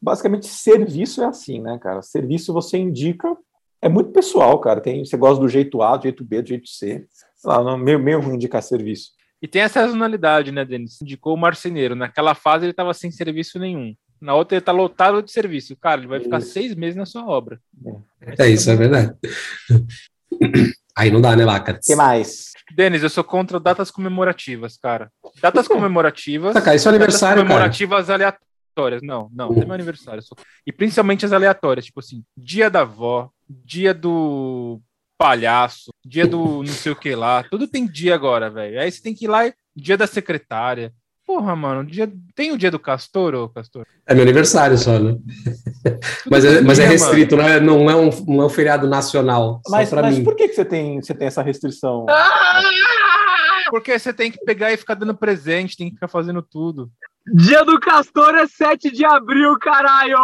[0.00, 2.00] basicamente serviço é assim, né, cara?
[2.00, 3.36] Serviço você indica,
[3.82, 4.80] é muito pessoal, cara.
[4.80, 7.06] Tem, você gosta do jeito A, do jeito B, do jeito C.
[7.36, 9.10] Sei lá, não, meio, meio ruim indicar serviço.
[9.42, 11.00] E tem essa sazonalidade, né, Denis?
[11.00, 11.94] Indicou o marceneiro.
[11.94, 13.94] Naquela fase ele tava sem serviço nenhum.
[14.20, 15.74] Na outra ele tá lotado de serviço.
[15.76, 16.50] Cara, ele vai ficar Isso.
[16.52, 17.58] seis meses na sua obra.
[18.38, 19.14] É isso, é verdade.
[20.96, 21.72] Aí não dá, né, Vaca?
[21.72, 22.50] O que mais?
[22.74, 25.10] Denis, eu sou contra datas comemorativas, cara.
[25.40, 26.52] Datas comemorativas.
[26.52, 27.70] Tá, cara, isso é aniversário, datas cara.
[27.70, 29.02] comemorativas aleatórias.
[29.02, 30.22] Não, não, não é meu aniversário.
[30.22, 33.30] sou- E principalmente as aleatórias, tipo assim, dia da avó,
[33.64, 34.80] dia do
[35.18, 37.42] palhaço, dia do não sei o que lá.
[37.50, 38.80] Tudo tem dia agora, velho.
[38.80, 40.92] Aí você tem que ir lá, e- dia da secretária.
[41.26, 42.10] Porra, mano, dia...
[42.34, 43.86] tem o dia do Castor, ô Castor?
[44.06, 45.16] É meu aniversário só, né?
[46.28, 49.60] Mas é, mas é restrito, não é, não, é um, não é um feriado nacional.
[49.64, 50.24] Só Mas, pra mas mim.
[50.24, 52.06] por que, que você, tem, você tem essa restrição?
[53.68, 56.90] Porque você tem que pegar e ficar dando presente, tem que ficar fazendo tudo.
[57.32, 60.16] Dia do Castor é 7 de abril, caralho!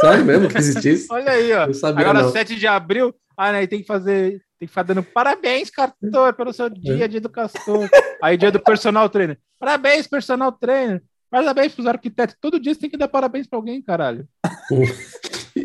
[0.00, 1.06] Sério mesmo que existe isso?
[1.14, 1.66] Olha aí, ó.
[1.86, 2.30] Agora, não.
[2.32, 6.52] 7 de abril, ah, né, tem que fazer, tem que ficar dando parabéns, Castor, pelo
[6.52, 7.88] seu dia, dia do Castor.
[8.22, 9.38] Aí, dia do personal trainer.
[9.58, 11.02] Parabéns, personal trainer.
[11.30, 12.34] Parabéns pros arquitetos.
[12.40, 14.26] Todo dia você tem que dar parabéns pra alguém, caralho.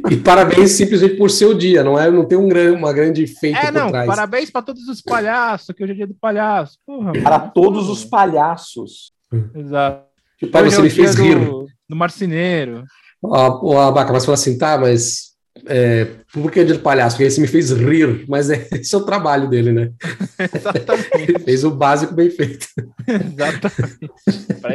[0.10, 2.10] E parabéns simplesmente por seu dia, não é?
[2.10, 4.08] Não tem um gran, uma grande feita É, por não, trás.
[4.08, 6.80] parabéns pra todos os palhaços, que hoje é dia do palhaço.
[6.86, 7.52] Porra, Para mano.
[7.54, 9.12] todos os palhaços.
[9.56, 10.06] Exato.
[10.52, 11.50] Pai, Hoje você é o me fez dia rir.
[11.88, 12.84] do marceneiro.
[13.32, 15.34] Ó, ó, Abaca, mas fala assim, tá, mas
[15.68, 17.16] é, por que do palhaço?
[17.18, 19.92] Porque você me fez rir, mas é, esse é o trabalho dele, né?
[20.54, 21.10] Exatamente.
[21.14, 22.68] Ele fez o básico bem feito.
[23.08, 24.10] Exatamente.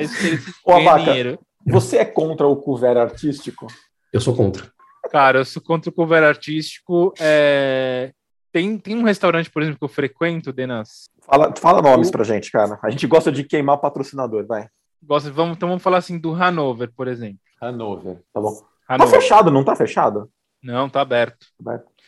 [0.02, 1.04] Isso que ele Ô, Abaca.
[1.04, 1.38] dinheiro.
[1.66, 3.66] Você é contra o couvert artístico?
[4.12, 4.66] Eu sou contra.
[5.10, 7.12] Cara, eu sou contra o cover artístico.
[7.20, 8.12] é,
[8.52, 11.08] Tem, tem um restaurante, por exemplo, que eu frequento, Denas.
[11.22, 12.78] Fala, fala nomes pra gente, cara.
[12.82, 14.68] A gente gosta de queimar patrocinador, vai.
[15.02, 17.38] Gosto, vamos, então vamos falar assim do Hanover, por exemplo.
[17.60, 18.54] Hanover, tá bom.
[18.54, 19.20] Tá Hanover.
[19.20, 20.30] fechado, não tá fechado?
[20.62, 21.46] Não, tá aberto.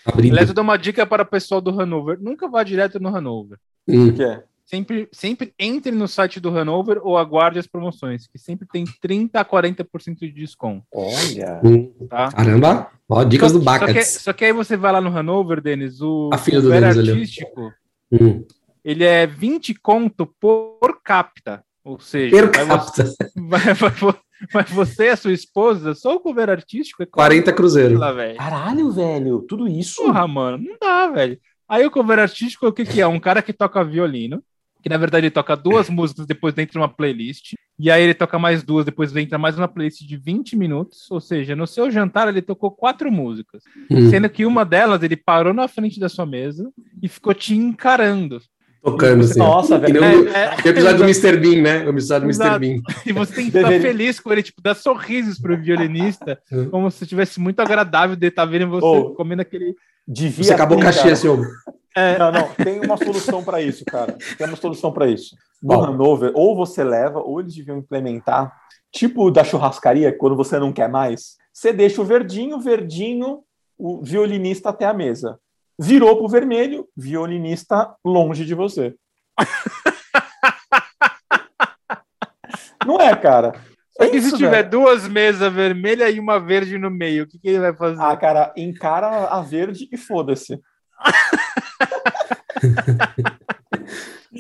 [0.04, 0.32] Abrindo.
[0.32, 2.18] Aliás, eu dou uma dica para o pessoal do Hanover.
[2.20, 3.58] Nunca vá direto no Hanover.
[3.88, 4.08] Hum.
[4.08, 4.44] O que é?
[4.72, 9.38] sempre, sempre entre no site do Hanover ou aguarde as promoções, que sempre tem 30
[9.38, 11.60] a 40% de desconto, Olha.
[11.62, 12.32] Hum, tá?
[12.32, 15.60] Caramba, ó, dicas só, do só que, só que aí você vai lá no Hanover,
[15.60, 17.72] Denis, o A filha do Denis artístico,
[18.10, 18.44] Hum,
[18.84, 21.64] ele é 20 conto por capta.
[21.84, 24.14] Ou seja, per vai capita, você, vai, vai
[24.52, 27.98] vai você e a sua esposa, só o cover artístico é 40 cruzeiro.
[27.98, 28.36] lá, velho.
[28.38, 29.44] Caralho, velho.
[29.48, 30.02] Tudo isso?
[30.02, 31.38] Porra, mano, não dá, velho.
[31.68, 33.06] Aí o cover artístico, o que que é?
[33.06, 34.42] Um cara que toca violino,
[34.82, 38.14] que na verdade ele toca duas músicas depois dentro de uma playlist, e aí ele
[38.14, 41.90] toca mais duas, depois entra mais uma playlist de 20 minutos, ou seja, no seu
[41.90, 46.08] jantar ele tocou quatro músicas, Hum, sendo que uma delas ele parou na frente da
[46.08, 46.70] sua mesa
[47.02, 48.40] e ficou te encarando.
[48.82, 49.40] Tocando assim.
[49.40, 49.44] ó.
[49.44, 50.00] Nossa, velho.
[50.00, 51.36] nem o- É, é, que episódio do Mr.
[51.36, 51.84] Bean, né?
[51.84, 52.58] O episódio do Mr.
[52.58, 52.82] Bean.
[53.06, 56.38] E você tem que estar feliz com ele, tipo, dar sorrisos pro violinista,
[56.70, 59.10] como se tivesse muito agradável de estar vendo você Oh.
[59.14, 59.74] comendo aquele.
[60.06, 61.36] Devia Você acabou o cachê, assim, ó.
[61.94, 64.16] É, Não, não, tem uma solução para isso, cara.
[64.38, 65.36] Tem uma solução para isso.
[65.62, 65.74] No?
[65.84, 68.52] Hanover, ou você leva, ou eles deviam implementar,
[68.90, 73.40] tipo da churrascaria, quando você não quer mais, você deixa o verdinho, verdinho,
[73.78, 75.38] o violinista até a mesa.
[75.80, 78.94] Virou pro vermelho, violinista longe de você.
[82.86, 83.52] não é, cara?
[83.96, 84.70] Só que É se isso, tiver velho.
[84.70, 88.00] duas mesas vermelhas e uma verde no meio, o que, que ele vai fazer?
[88.00, 90.60] Ah, cara, encara a verde e foda-se.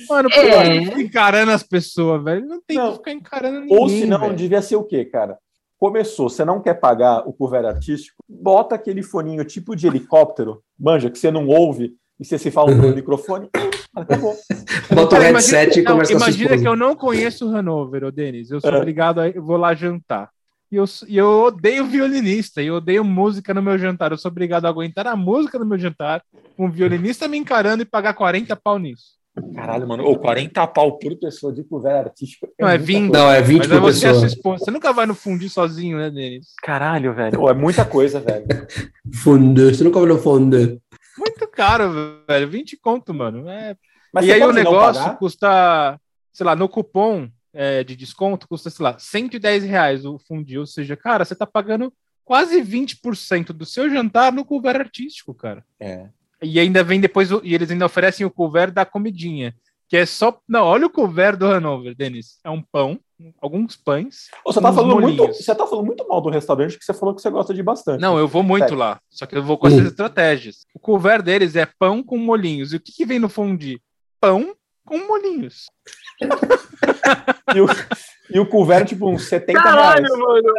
[0.08, 0.76] Mano, por É.
[1.00, 2.46] encarando as pessoas, velho?
[2.46, 2.92] Não tem Não.
[2.92, 3.78] que ficar encarando ninguém.
[3.78, 5.38] Ou se não, devia ser o quê, cara?
[5.82, 11.10] Começou, você não quer pagar o cover artístico, bota aquele foninho tipo de helicóptero, manja,
[11.10, 12.94] que você não ouve, e você se fala no Uhum.
[12.94, 13.50] microfone,
[13.92, 14.32] acabou.
[14.94, 17.56] Bota o headset e não, conversa com a sua Imagina que eu não conheço o
[17.56, 18.52] Hanover, ô Denis.
[18.52, 18.76] Eu sou É.
[18.76, 20.30] obrigado a eu vou lá jantar.
[20.70, 24.12] E eu, e eu odeio violinista, e eu odeio música no meu jantar.
[24.12, 26.22] Eu sou obrigado a aguentar a música no meu jantar,
[26.56, 29.20] com um violinista me encarando e pagar 40 pau nisso.
[29.54, 32.48] Caralho, mano, ou 40 pau por pessoa de cover artístico.
[32.60, 33.08] Não, é muita 20.
[33.08, 33.24] coisa.
[33.24, 34.26] Não, é 20 Mas por você é pessoa.
[34.26, 34.64] esposa.
[34.64, 36.48] Você nunca vai no fundir sozinho, né, Denis?
[36.62, 37.40] Caralho, velho.
[37.40, 38.44] Ou é muita coisa, velho.
[39.22, 39.74] Fundo.
[39.74, 40.80] Você nunca vai no fundo.
[41.16, 42.48] Muito caro, velho.
[42.48, 43.48] 20 conto, mano.
[43.48, 43.74] É
[44.12, 45.98] Mas e você aí o negócio custa,
[46.30, 50.58] sei lá, no cupom é, de desconto, custa, sei lá, 110 reais o fundi.
[50.58, 51.90] Ou seja, cara, você tá pagando
[52.22, 55.64] quase 20% do seu jantar no couvert artístico, cara.
[55.80, 56.08] É.
[56.42, 59.54] E ainda vem depois, e eles ainda oferecem o couvert da comidinha,
[59.88, 60.38] que é só.
[60.48, 62.38] Não, olha o couvert do Hanover, Denis.
[62.44, 62.98] É um pão,
[63.40, 64.28] alguns pães.
[64.44, 65.36] Ô, Você tá, falando muito, molhinhos.
[65.44, 68.00] você tá falando muito mal do restaurante que você falou que você gosta de bastante.
[68.00, 68.78] Não, eu vou muito Sério.
[68.78, 70.66] lá, só que eu vou com essas estratégias.
[70.74, 72.72] O couvert deles é pão com molhinhos.
[72.72, 73.80] E o que, que vem no fundi?
[74.20, 74.54] Pão
[74.84, 75.66] com molhinhos.
[77.54, 77.66] E o,
[78.34, 80.18] e o couvert, tipo, uns 70 Caralho, reais.
[80.18, 80.52] mano.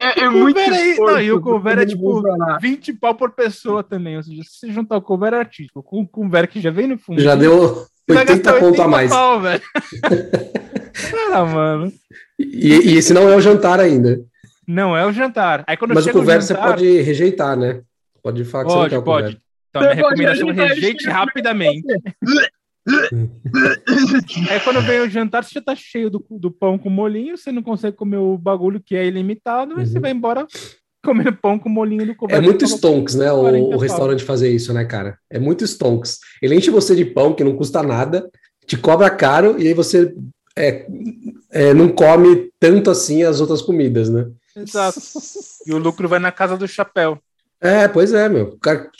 [0.00, 2.58] É, é, é O muito couvert aí- não, e o couvert é, tipo, funcionar.
[2.60, 4.16] 20 pau por pessoa também.
[4.16, 6.98] Ou seja, se você juntar o couvert artístico com o couvert que já vem no
[6.98, 9.10] fundi, Já deu você vai 80 gastar conto a mais.
[9.10, 9.62] pau, velho.
[11.10, 11.92] Cara, mano.
[12.38, 14.20] E, e esse não é o jantar ainda.
[14.66, 15.62] Não é o jantar.
[15.68, 17.82] Aí quando Mas o couvert você jantar, pode rejeitar, né?
[18.22, 19.22] Pode falar que você não Pode, quer o pode.
[19.26, 19.42] couvert.
[19.70, 21.82] Então, minha Você pode recomendação é rejeite rapidamente.
[24.50, 27.52] Aí quando vem o jantar, você já tá cheio do, do pão com molhinho, você
[27.52, 30.02] não consegue comer o bagulho que é ilimitado, e você Uhum.
[30.02, 30.46] vai embora
[31.04, 32.14] comendo pão com molhinho do.
[32.28, 33.30] É muito stonks, né?
[33.30, 35.18] 40 O, o restaurante fazer isso, né, cara?
[35.30, 36.18] É muito stonks.
[36.42, 38.30] Ele enche você de pão que não custa nada,
[38.66, 40.14] te cobra caro e aí você
[40.56, 40.86] é,
[41.50, 44.26] é, não come tanto assim as outras comidas, né?
[44.56, 45.00] Exato.
[45.66, 47.18] E o lucro vai na casa do chapéu.
[47.60, 48.48] É, pois é, meu.
[48.48, 48.90] O cara,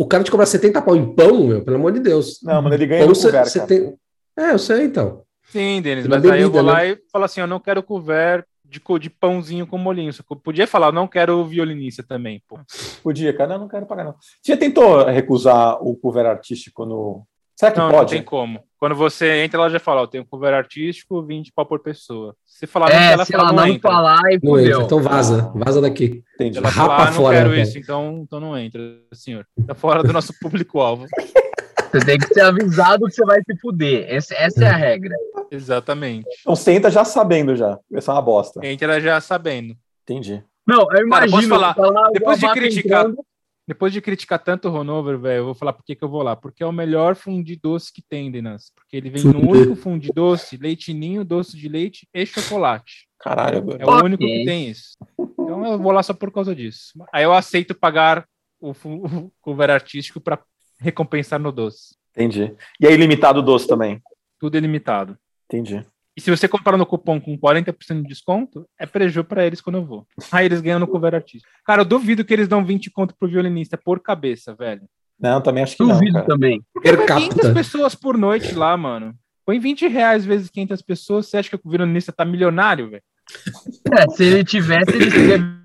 [0.00, 2.38] o cara te cobra 70 pau em pão, meu, pelo amor de Deus.
[2.40, 3.68] Não, mano, ele ganha Pão no você couvert, você cara.
[3.68, 3.96] tem.
[4.38, 5.22] É, eu sei então.
[5.50, 6.90] Sim, Denis, mas aí eu bebida, vou lá né?
[6.90, 9.76] e falo assim, eu não quero couvert de, de pãozinho com
[10.22, 12.60] que eu podia falar, eu não quero violinista também, pô.
[13.02, 13.54] Podia, cara.
[13.54, 14.14] Não, não quero pagar, não.
[14.40, 17.26] Você já tentou recusar o cover artístico no.
[17.58, 18.10] Será que Não, não pode?
[18.12, 18.60] tem como.
[18.78, 22.36] Quando você entra, ela já fala, ó, tem um couvert artístico, 20 pau por pessoa.
[22.46, 23.90] Se falar não, É, ela se fala, ela não não entra.
[23.90, 24.82] falar, e Não entra.
[24.84, 25.50] Então vaza.
[25.56, 26.22] Vaza daqui.
[26.34, 26.58] Entendi.
[26.58, 27.60] Ela Rapa fala, ah, não fora, quero cara.
[27.62, 28.80] isso, então, então não entra,
[29.12, 29.44] senhor.
[29.66, 31.06] Tá fora do nosso público-alvo.
[31.90, 34.04] Você tem que ser avisado que você vai se fuder.
[34.08, 35.14] Essa, essa é a regra.
[35.50, 36.28] Exatamente.
[36.42, 37.78] Então você entra já sabendo já.
[37.90, 38.60] Isso é uma bosta.
[38.64, 39.74] Entra já sabendo.
[40.02, 40.44] Entendi.
[40.66, 41.30] Não, eu imagino.
[41.32, 41.72] posso falar?
[41.74, 43.24] tá lá, Depois de criticar- entrando,
[43.68, 46.34] Depois de criticar tanto o Ronover, velho, eu vou falar por que eu vou lá.
[46.34, 48.72] Porque é o melhor fundi doce que tem, Denas.
[48.74, 53.06] Porque ele vem no único fundi doce, leitinho, doce de leite e chocolate.
[53.20, 53.86] Caralho, É velho.
[53.86, 54.02] o Ok.
[54.06, 54.96] único que tem isso.
[55.18, 56.92] Então eu vou lá só por causa disso.
[57.12, 58.26] Aí eu aceito pagar
[58.58, 60.40] o, o cover artístico para
[60.80, 61.94] recompensar no doce.
[62.12, 62.56] Entendi.
[62.80, 64.00] E aí, limitado doce também.
[64.40, 65.18] Tudo é limitado.
[65.44, 65.84] Entendi.
[66.18, 69.76] E se você comprar no cupom com 40% de desconto, é preju para eles quando
[69.76, 70.04] eu vou.
[70.32, 71.48] Aí eles ganham no cover artístico.
[71.64, 74.82] Cara, eu duvido que eles dão 20 conto pro violinista por cabeça, velho.
[75.16, 76.60] Não, também acho que não, Duvido também.
[76.82, 77.54] Per Vai 500 capita.
[77.54, 79.14] pessoas por noite lá, mano.
[79.46, 83.02] Põe 20 reais vezes 500 pessoas, você acha que o violinista tá milionário, velho?
[83.96, 85.57] É, se ele tivesse, ele seria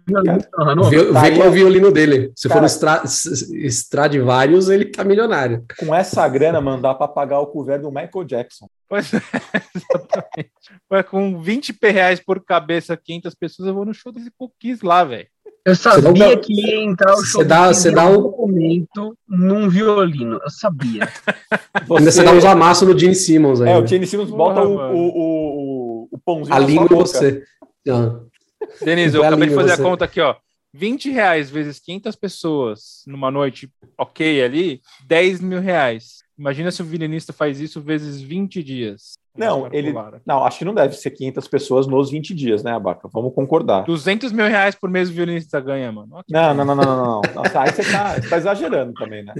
[0.57, 1.05] Hanover.
[1.07, 2.31] Vê, Tá vê qual é o violino dele.
[2.35, 2.65] Se for Cara.
[2.65, 5.63] um Stra- Stradivarius, ele tá milionário.
[5.79, 8.67] Com essa grana, mano, dá pra pagar o couvert do Michael Jackson.
[8.87, 9.17] Pois é,
[9.75, 10.51] exatamente.
[10.91, 15.03] Ué, com 20 reais por cabeça, 500 pessoas, eu vou no show desse Cookies lá,
[15.03, 15.27] velho.
[15.65, 18.13] Eu Você sabia dá- que ia entrar o você show dá- do você dá um-
[18.15, 20.37] algum momento num violino.
[20.43, 21.07] Eu sabia.
[21.97, 23.69] Ainda você dá uns amassos no Gene Simmons aí.
[23.69, 23.87] É, o?
[23.87, 24.93] Gene Simmons Porra, bota o, mano.
[24.93, 26.95] o, o, o pãozinho A língua em boca.
[27.07, 27.43] você.
[27.89, 28.19] Ah.
[28.81, 29.81] Denise, eu acabei de fazer você.
[29.81, 30.35] a conta aqui, ó.
[30.73, 36.23] 20 reais vezes 500 pessoas numa noite ok ali, 10 mil reais.
[36.37, 39.13] Imagina se o violinista faz isso vezes 20 dias.
[39.37, 39.93] Não, ele-.
[40.25, 43.07] Não, acho que não deve ser 500 pessoas nos 20 dias, né, Abaca?
[43.11, 43.83] Vamos concordar.
[43.83, 46.23] 200 mil reais por mês o violinista ganha, mano.
[46.29, 47.21] Não, não, não, não, não, não.
[47.35, 49.33] Nossa, aí você tá, você tá exagerando também, né?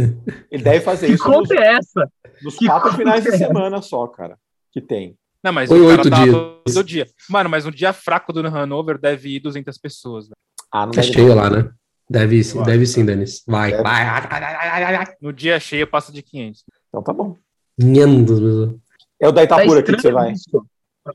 [0.52, 2.12] Ele deve fazer Que isso nos, conta é essa?
[2.42, 3.48] nos que quatro finais de é essa?
[3.48, 4.38] semana só, cara,
[4.72, 5.16] que tem.
[5.44, 6.36] Não, mas Foi o cara oito tá dias.
[6.74, 7.08] todo dia.
[7.30, 10.26] Mano, mas um dia fraco do Hanover deve ir 200 pessoas.
[10.26, 10.36] velho.
[10.72, 11.70] Ah, não Tá deve cheio lá, né?
[12.10, 13.44] Deve sim, deve sim, Denis.
[13.48, 13.84] Vai, Deve.
[13.84, 15.06] vai.
[15.22, 16.64] No dia cheio passa de 500.
[16.90, 17.36] Então tá bom.
[17.78, 18.80] Nhandos, meu.
[19.20, 20.32] É o da Tá Itapura aqui que você vai.
[20.34, 20.66] isso.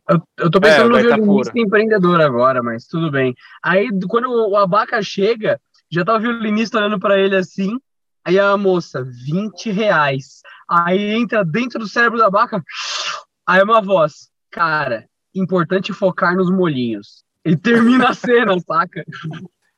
[0.08, 3.34] Eu, eu tô É, pensando o no violinista empreendedor agora, mas tudo bem.
[3.62, 5.58] Aí, do- quando o Abaca chega,
[5.90, 7.78] já tá o violinista olhando pra ele assim,
[8.24, 10.40] aí a moça, 20 reais.
[10.68, 12.62] Aí entra dentro do cérebro da Abaca,
[13.48, 17.24] aí uma voz, cara, importante focar nos molhinhos.
[17.44, 19.04] E termina a cena, saca?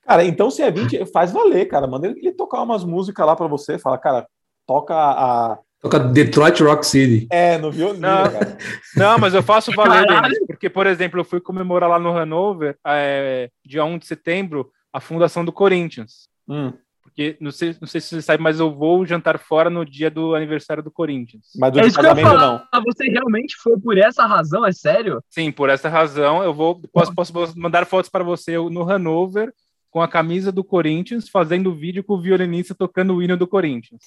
[0.02, 1.86] Cara, então se é 20, faz valer, cara.
[1.86, 3.78] Manda ele tocar umas músicas lá pra você.
[3.78, 4.26] Fala, cara,
[4.66, 5.58] toca a.
[5.80, 7.26] Toca Detroit Rock City.
[7.30, 8.30] É, no violino, Não.
[8.30, 8.58] cara.
[8.96, 10.06] Não, mas eu faço valer.
[10.06, 14.70] Denis, porque, por exemplo, eu fui comemorar lá no Hanover, é, dia 1 de setembro,
[14.92, 16.28] a fundação do Corinthians.
[16.46, 16.72] Hum,
[17.10, 20.10] Porque, não sei, não sei se você sabe, mas eu vou jantar fora no dia
[20.10, 21.42] do aniversário do Corinthians.
[21.56, 22.52] mas do É isso que eu ia casamento falar.
[22.52, 22.62] não.
[22.72, 24.64] Ah, Você realmente foi por essa razão?
[24.64, 25.22] É sério?
[25.28, 29.52] Sim, por essa razão, eu vou posso, posso mandar fotos para você no Hanover
[29.90, 34.02] com a camisa do Corinthians, fazendo vídeo com o violinista tocando o hino do Corinthians.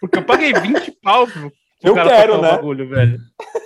[0.00, 1.52] Porque eu paguei 20 pau pro,
[1.82, 2.52] Eu cara quero, tocar né?
[2.52, 3.20] o bagulho, velho.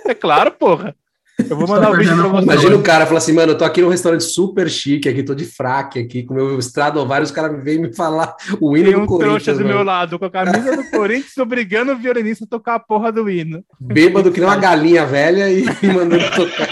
[0.05, 0.95] É claro, porra.
[1.39, 2.43] Eu vou Você mandar tá o vídeo pra você.
[2.43, 5.33] Imagina o cara falar assim, mano, eu tô aqui num restaurante super chique aqui, tô
[5.33, 9.05] de fraque aqui, com meu Stradivarius, os caras vêm me falar o hino Tem um
[9.05, 9.85] do trouxa Corinthians, do meu mano.
[9.85, 13.63] lado com a camisa do Corinthians obrigando o violinista a tocar a porra do hino.
[13.79, 16.69] Bêbado que nem uma galinha velha e me mandando tocar.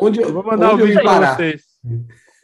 [0.00, 1.62] Onde, Eu vou mandar onde o vídeo pra vocês.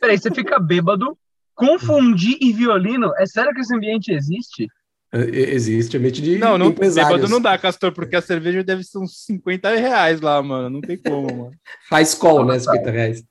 [0.00, 1.16] Peraí, você fica bêbado,
[1.54, 3.10] confundir e violino?
[3.16, 4.68] É sério que esse ambiente existe?
[5.14, 8.98] É, Existe ambiente de Não, não, bêbado não dá, Castor, porque a cerveja deve ser
[8.98, 10.68] uns 50 reais lá, mano.
[10.68, 11.52] Não tem como, mano.
[11.88, 12.58] High school, né?
[12.58, 13.24] 50 reais.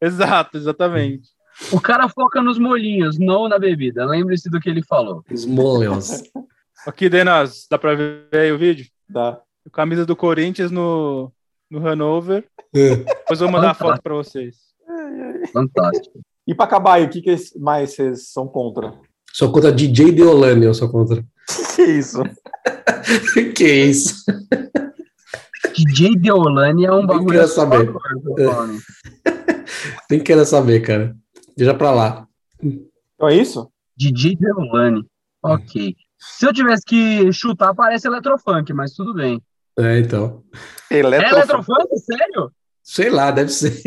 [0.00, 1.30] Exato, exatamente.
[1.72, 4.04] O cara foca nos molhinhos, não na bebida.
[4.04, 5.24] Lembre-se do que ele falou.
[5.30, 6.22] Os moleons.
[6.86, 8.86] Aqui, Denas, dá pra ver aí o vídeo?
[9.08, 9.40] Dá.
[9.72, 11.32] Camisa do Corinthians no,
[11.68, 12.44] no Hanover.
[12.74, 12.96] É.
[12.96, 14.56] Depois eu vou mandar a foto pra vocês.
[15.52, 16.20] Fantástico.
[16.46, 18.94] E pra acabar aí, o que, que mais vocês são contra?
[19.36, 21.22] Sou contra DJ Deolane, eu sou contra.
[21.76, 22.22] Que isso?
[23.54, 24.24] que isso?
[25.74, 27.76] DJ Deolane é um Nem bagulho quero saber.
[27.82, 28.78] assustador, tô falando.
[30.10, 31.14] Nem quero saber, cara.
[31.54, 32.26] Deixa pra lá.
[32.62, 33.70] Então é isso?
[33.94, 35.04] DJ Deolane.
[35.42, 35.94] Ok.
[36.18, 39.42] Se eu tivesse que chutar, parece eletrofunk, mas tudo bem.
[39.78, 40.42] É, então.
[40.90, 41.94] É eletrofunk?
[41.98, 42.50] Sério?
[42.82, 43.82] Sei lá, deve ser.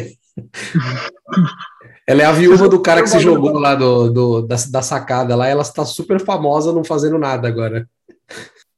[2.10, 5.36] Ela é a viúva do cara que se jogou lá do, do- da, da sacada
[5.36, 5.46] lá.
[5.48, 7.88] Ela está super famosa não fazendo nada agora.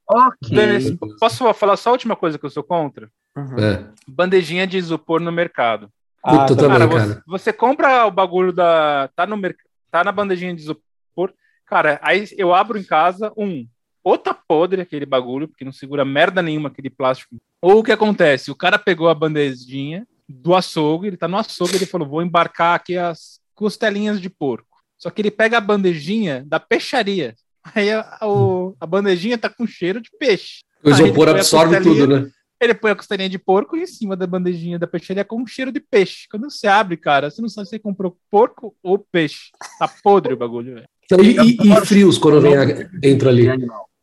[0.10, 0.50] Ok.
[0.56, 3.10] Denis, posso falar só a última coisa que eu sou contra?
[3.38, 3.58] Uhum.
[3.58, 3.86] É.
[4.06, 5.90] Bandejinha de isopor no mercado.
[6.24, 6.62] Ah, Puta, tá.
[6.64, 7.06] também, Cara, cara.
[7.08, 9.10] você, você compra o bagulho da.
[9.16, 9.58] Tá, no merc...
[9.90, 11.32] tá na bandejinha de isopor.
[11.66, 13.66] Cara, aí eu abro em casa, um,
[14.04, 17.38] ou tá podre aquele bagulho, porque não segura merda nenhuma aquele plástico.
[17.62, 18.52] Ou o que acontece?
[18.52, 22.76] O cara pegou a bandejinha do açougue, ele tá no açougue, ele falou: vou embarcar
[22.76, 24.78] aqui as costelinhas de porco.
[24.98, 27.36] Só que ele pega a bandejinha da peixaria.
[27.76, 30.62] Aí a, o- a bandejinha tá com cheiro de peixe.
[30.84, 32.30] O isopor põe a absorve tudo, né?
[32.60, 35.72] Ele põe a costelinha de porco em cima da bandejinha da peixaria com um cheiro
[35.72, 36.28] de peixe.
[36.30, 39.50] Quando você abre, cara, você não sabe se você comprou porco ou peixe.
[39.80, 40.88] Tá podre o bagulho, velho.
[41.24, 43.48] E, e- e frios quando vem a- entra ali.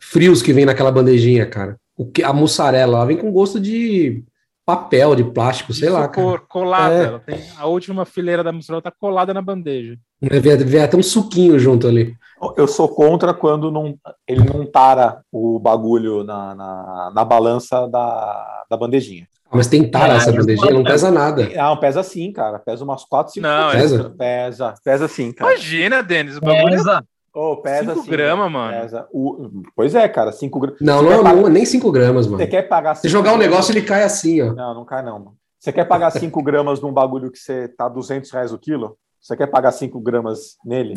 [0.01, 1.77] Frios que vem naquela bandejinha, cara.
[1.97, 4.23] O que, a mussarela, ela vem com gosto de
[4.69, 6.39] papel, de plástico, sei lá, cara.
[6.47, 6.95] Colada.
[6.95, 7.05] É.
[7.07, 9.97] Ela tem, a última fileira da mussarela tá colada na bandeja.
[10.21, 12.14] Vem, vem até um suquinho junto ali.
[12.55, 13.95] Eu sou contra quando não,
[14.29, 19.27] ele não tara o bagulho na, na, na balança da, da bandejinha.
[19.47, 21.49] Ah, Mas tem tara É, essa bandejinha, não pesa nada.
[21.49, 22.59] Não, pesa sim, cara.
[22.59, 23.79] Pesa umas 4, 5 Não, é-
[24.19, 25.51] Pesa, pesa sim, cara.
[25.53, 26.77] Imagina, Denis, o bagulho.
[26.77, 27.03] Pesa.
[27.39, 28.80] Ô, pesa 5 assim, gramas, mano.
[28.80, 29.09] Pesa.
[29.12, 29.62] O...
[29.76, 30.80] Pois é, cara, 5 gramas.
[30.80, 32.39] Não, não, pagar- não, nem 5 gramas, mano.
[32.39, 34.53] Você quer pagar Se jogar um negócio, ele cai assim, ó.
[34.53, 35.36] Não, não cai não, mano.
[35.57, 38.99] Você quer pagar 5 gramas num bagulho que você tá 200 reais o quilo?
[39.20, 40.95] Você quer pagar 5 gramas nele?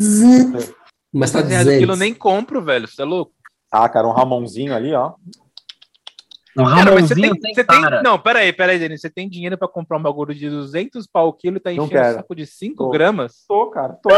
[1.13, 1.99] Mas tá Mas reais o quilo 200.
[1.99, 2.87] nem compro, velho.
[2.87, 3.33] Você é louco?
[3.71, 5.13] Ah, cara, um Ramonzinho ali, ó.
[6.57, 7.81] Um Cara, mas você tem, você tem.
[8.03, 8.99] Não, peraí, peraí, Denis.
[8.99, 11.85] Você tem dinheiro pra comprar um bagulho de 200 pau o quilo e tá enchendo
[11.87, 12.15] o quero.
[12.15, 12.89] saco de 5 Tô.
[12.89, 13.45] gramas?
[13.47, 14.09] Tô, cara, tô.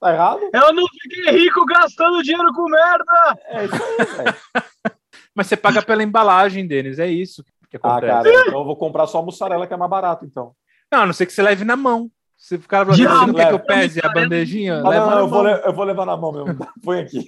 [0.00, 0.40] Tá errado?
[0.52, 3.38] Eu não fiquei rico gastando dinheiro com merda!
[3.46, 4.36] É isso aí, velho.
[5.34, 6.98] Mas você paga pela embalagem, Denis.
[6.98, 8.12] É isso que Ah, acontece.
[8.12, 10.52] cara, então eu vou comprar só a mussarela que é mais barato, então.
[10.90, 12.10] Não, a não ser que você leve na mão.
[12.36, 14.80] Se o cara você não quer que eu pese a bandejinha?
[14.80, 16.56] Ah, leva não, na eu vou, eu vou levar na mão mesmo.
[16.84, 17.24] Põe aqui.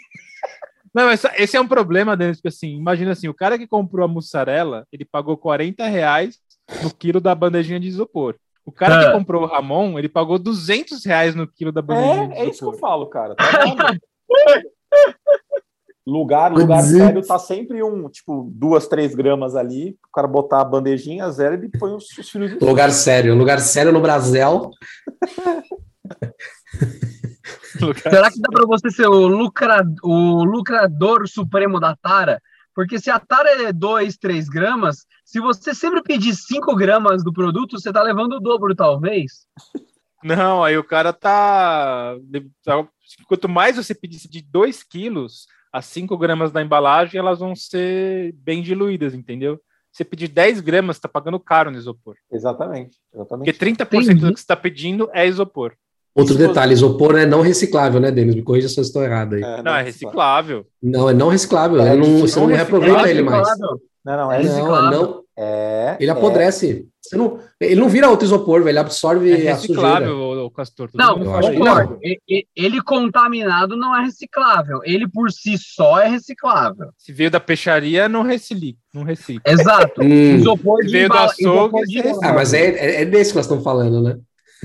[0.94, 4.04] Não, mas esse é um problema, Denis, porque assim, imagina assim, o cara que comprou
[4.04, 6.38] a mussarela, ele pagou 40 reais
[6.82, 8.36] no quilo da bandejinha de isopor.
[8.70, 9.06] O cara Ah.
[9.06, 12.48] que comprou o Ramon, ele pagou 200 reais no quilo da bandejinha de É, é
[12.48, 13.34] isso que eu falo, cara.
[13.34, 13.44] Tá
[16.06, 19.96] lugar, lugar Dizer- sério tá sempre um, tipo, duas, três gramas ali.
[20.08, 24.00] O cara botar a bandejinha zero e põe os, os Lugar sério, lugar sério no
[24.00, 24.70] Brasil.
[27.80, 32.40] Lugar- Será que dá pra você ser o, lucra, o lucrador supremo da Tara?
[32.80, 37.30] Porque se a Tara é 2, 3 gramas, se você sempre pedir 5 gramas do
[37.30, 39.46] produto, você tá levando o dobro, talvez.
[40.24, 42.16] Não, aí o cara tá...
[42.64, 42.88] tá-
[43.28, 48.32] Quanto mais você pedisse de 2 quilos, as 5 gramas da embalagem, elas vão ser
[48.36, 49.60] bem diluídas, entendeu?
[49.92, 52.16] Você pedir 10 gramas, você tá pagando caro no isopor.
[52.32, 52.96] Exatamente.
[53.12, 53.52] exatamente.
[53.52, 54.20] Porque 30% Entendi.
[54.22, 55.74] do que você tá pedindo é isopor.
[56.20, 58.34] Outro Isso- detalhe, isopor é não reciclável, né, Denis?
[58.34, 59.42] Me corrija se eu estou errado aí.
[59.42, 60.66] É, Não, é reciclável.
[60.82, 61.80] Não, é não reciclável.
[61.80, 63.16] É não, você não não reaproveita reciclável.
[63.18, 63.48] ele mais.
[63.48, 63.80] Reciclável.
[64.04, 64.90] Não, não, é, É Não, reciclável.
[65.02, 65.22] não.
[65.38, 65.96] é.
[66.00, 66.86] Ele é- apodrece.
[67.02, 68.70] Você não, ele não vira outro isopor, velho.
[68.70, 69.82] Ele absorve É a sujeira.
[69.82, 70.88] reciclável, o, o Castor.
[70.94, 71.18] Não,
[72.02, 74.80] e- Ele contaminado não é reciclável.
[74.84, 76.88] Ele por si só é reciclável.
[76.96, 78.78] Se veio da peixaria, não recicla.
[78.94, 79.42] Não recicla.
[79.52, 80.00] Exato.
[80.02, 80.36] Hum.
[80.36, 83.36] Isopor de Veio do açougue, isopor de- você Ah, mas é, é, é desse que
[83.36, 84.16] nós estamos falando, né?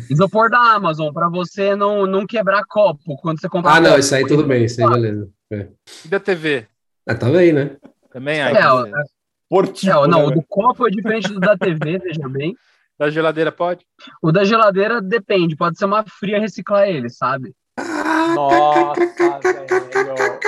[0.09, 3.99] Isopor da Amazon, para você não, não quebrar copo quando você comprar Ah, não, copo.
[3.99, 5.29] isso aí tudo bem, isso aí beleza.
[5.51, 5.67] É.
[6.03, 6.67] E da TV?
[7.07, 7.77] Ah, tá bem, né?
[8.11, 8.55] Também aí.
[8.55, 8.91] É,
[9.49, 12.55] Portico, É, não, né, o do copo é diferente do da TV, veja bem.
[12.97, 13.85] Da geladeira pode?
[14.21, 17.53] O da geladeira depende, pode ser uma fria reciclar ele, sabe?
[18.33, 18.99] Nossa,
[19.43, 20.39] velho.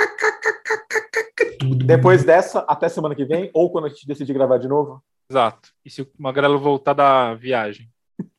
[1.84, 5.02] Depois dessa, até semana que vem, ou quando a gente decidir gravar de novo.
[5.30, 5.70] Exato.
[5.84, 7.88] E se o Magrelo voltar da viagem?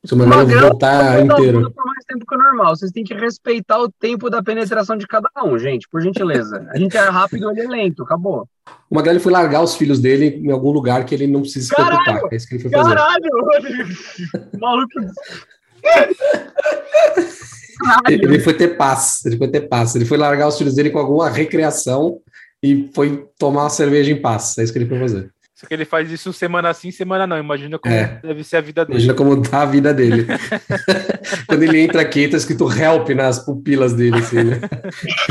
[0.06, 1.72] Se o Magrelo voltar inteiro.
[1.72, 2.76] por mais tempo que o normal.
[2.76, 6.68] Vocês têm que respeitar o tempo da penetração de cada um, gente, por gentileza.
[6.72, 8.48] A gente é rápido, ele é lento, acabou.
[8.90, 11.76] O Magrelo foi largar os filhos dele em algum lugar que ele não precisa se
[11.76, 12.04] Caralho!
[12.04, 12.34] preocupar.
[12.34, 12.96] É isso que ele foi fazer.
[12.96, 13.30] Caralho!
[14.60, 15.00] Maluco.
[18.08, 18.44] Ele Caralho!
[18.44, 19.26] foi ter paz.
[19.26, 19.96] Ele foi ter paz.
[19.96, 22.20] Ele foi largar os filhos dele com alguma recreação
[22.64, 24.58] e foi tomar uma cerveja em paz.
[24.58, 25.32] É isso que ele foi fazer.
[25.60, 27.38] Só que ele faz isso semana sim, semana não.
[27.38, 28.18] Imagina como É.
[28.24, 28.94] deve ser a vida dele.
[28.98, 30.26] Imagina como tá a vida dele.
[31.46, 34.62] Quando ele entra aqui, tá escrito help nas pupilas dele, assim, né?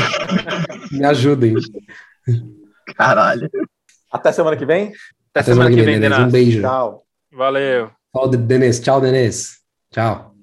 [0.91, 1.55] Me ajudem.
[2.95, 3.49] Caralho.
[4.11, 4.91] Até semana que vem.
[5.33, 6.19] Até semana que vem, Denis.
[6.19, 6.61] Um beijo.
[6.61, 7.03] Tchau.
[7.31, 7.89] Valeu.
[8.13, 8.79] Tchau, Denis.
[8.79, 9.57] Tchau, Denis.
[9.91, 10.35] Tchau.